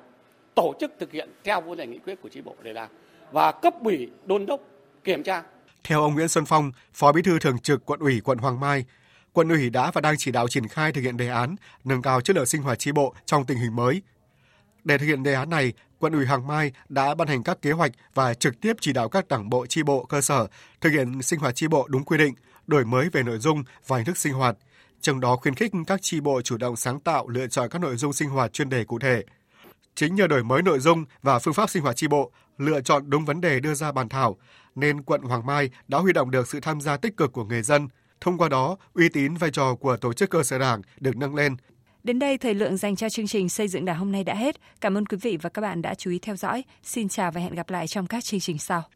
tổ 0.56 0.74
chức 0.80 0.92
thực 1.00 1.12
hiện 1.12 1.30
theo 1.44 1.62
vốn 1.62 1.78
này 1.78 1.88
nghị 1.88 2.00
quyết 2.00 2.22
của 2.22 2.30
tri 2.30 2.42
bộ 2.42 2.56
đề 2.64 2.74
ra 2.74 2.88
và 3.32 3.52
cấp 3.52 3.74
ủy 3.84 4.10
đôn 4.26 4.46
đốc 4.46 4.62
kiểm 5.04 5.24
tra. 5.24 5.44
Theo 5.84 6.02
ông 6.02 6.14
Nguyễn 6.14 6.28
Xuân 6.28 6.46
Phong, 6.46 6.72
Phó 6.94 7.12
Bí 7.12 7.22
thư 7.22 7.40
Thường 7.40 7.60
trực 7.60 7.86
Quận 7.86 8.00
ủy 8.00 8.22
quận 8.24 8.38
Hoàng 8.38 8.60
Mai, 8.60 8.86
quận 9.34 9.50
ủy 9.50 9.70
đã 9.70 9.92
và 9.92 10.02
đang 10.02 10.16
chỉ 10.18 10.32
đạo 10.32 10.48
triển 10.48 10.68
khai 10.68 10.92
thực 10.92 11.02
hiện 11.02 11.18
đề 11.18 11.30
án 11.30 11.56
nâng 11.84 12.02
cao 12.02 12.22
chất 12.22 12.36
lượng 12.36 12.46
sinh 12.46 12.62
hoạt 12.62 12.80
tri 12.80 12.92
bộ 12.92 13.14
trong 13.26 13.46
tình 13.46 13.58
hình 13.58 13.76
mới. 13.76 14.02
Để 14.84 14.98
thực 14.98 15.06
hiện 15.06 15.24
đề 15.24 15.34
án 15.34 15.50
này, 15.50 15.74
quận 16.00 16.14
ủy 16.14 16.26
Hoàng 16.26 16.48
Mai 16.48 16.72
đã 16.90 17.16
ban 17.16 17.28
hành 17.28 17.44
các 17.44 17.62
kế 17.62 17.72
hoạch 17.72 17.92
và 18.14 18.34
trực 18.34 18.62
tiếp 18.62 18.74
chỉ 18.82 18.94
đạo 18.94 19.10
các 19.10 19.28
đảng 19.28 19.50
bộ 19.50 19.66
tri 19.66 19.84
bộ 19.84 20.06
cơ 20.06 20.22
sở 20.22 20.48
thực 20.82 20.90
hiện 20.90 21.22
sinh 21.22 21.40
hoạt 21.40 21.56
tri 21.56 21.68
bộ 21.68 21.88
đúng 21.90 22.04
quy 22.04 22.18
định, 22.18 22.34
đổi 22.68 22.86
mới 22.86 23.10
về 23.10 23.24
nội 23.24 23.38
dung 23.38 23.64
và 23.88 23.98
hình 23.98 24.06
thức 24.06 24.18
sinh 24.18 24.34
hoạt, 24.34 24.56
trong 25.06 25.20
đó 25.20 25.36
khuyến 25.36 25.56
khích 25.56 25.72
các 25.88 26.02
tri 26.02 26.20
bộ 26.20 26.42
chủ 26.42 26.58
động 26.58 26.76
sáng 26.76 27.00
tạo 27.00 27.28
lựa 27.28 27.48
chọn 27.48 27.70
các 27.70 27.80
nội 27.80 27.96
dung 27.96 28.14
sinh 28.14 28.30
hoạt 28.30 28.54
chuyên 28.54 28.70
đề 28.70 28.84
cụ 28.84 29.00
thể. 29.00 29.24
Chính 29.96 30.16
nhờ 30.16 30.28
đổi 30.28 30.44
mới 30.44 30.62
nội 30.62 30.80
dung 30.80 31.06
và 31.22 31.40
phương 31.40 31.54
pháp 31.54 31.70
sinh 31.70 31.84
hoạt 31.84 31.96
tri 31.96 32.08
bộ, 32.08 32.32
lựa 32.58 32.82
chọn 32.82 33.10
đúng 33.10 33.26
vấn 33.26 33.42
đề 33.42 33.60
đưa 33.60 33.74
ra 33.74 33.92
bàn 33.92 34.10
thảo, 34.10 34.38
nên 34.76 35.04
quận 35.04 35.22
Hoàng 35.22 35.46
Mai 35.46 35.70
đã 35.88 35.98
huy 35.98 36.14
động 36.14 36.32
được 36.32 36.48
sự 36.48 36.60
tham 36.60 36.82
gia 36.82 36.98
tích 36.98 37.18
cực 37.18 37.34
của 37.34 37.44
người 37.44 37.62
dân. 37.62 37.88
Thông 38.22 38.38
qua 38.38 38.50
đó, 38.50 38.78
uy 38.94 39.10
tín 39.10 39.36
vai 39.36 39.52
trò 39.52 39.76
của 39.76 39.98
tổ 39.98 40.14
chức 40.14 40.30
cơ 40.30 40.44
sở 40.44 40.60
đảng 40.60 40.82
được 41.00 41.18
nâng 41.18 41.36
lên. 41.36 41.56
Đến 42.04 42.20
đây, 42.20 42.38
thời 42.38 42.54
lượng 42.54 42.78
dành 42.78 42.96
cho 42.96 43.10
chương 43.10 43.28
trình 43.28 43.50
Xây 43.50 43.68
dựng 43.68 43.86
Đảng 43.86 43.98
hôm 43.98 44.12
nay 44.12 44.24
đã 44.24 44.36
hết. 44.36 44.56
Cảm 44.82 44.98
ơn 44.98 45.06
quý 45.06 45.18
vị 45.22 45.38
và 45.42 45.50
các 45.50 45.62
bạn 45.62 45.82
đã 45.82 45.96
chú 45.96 46.12
ý 46.12 46.20
theo 46.20 46.36
dõi. 46.36 46.64
Xin 46.84 47.10
chào 47.10 47.32
và 47.32 47.42
hẹn 47.42 47.56
gặp 47.56 47.70
lại 47.70 47.88
trong 47.88 48.08
các 48.08 48.24
chương 48.24 48.40
trình 48.40 48.58
sau. 48.58 48.90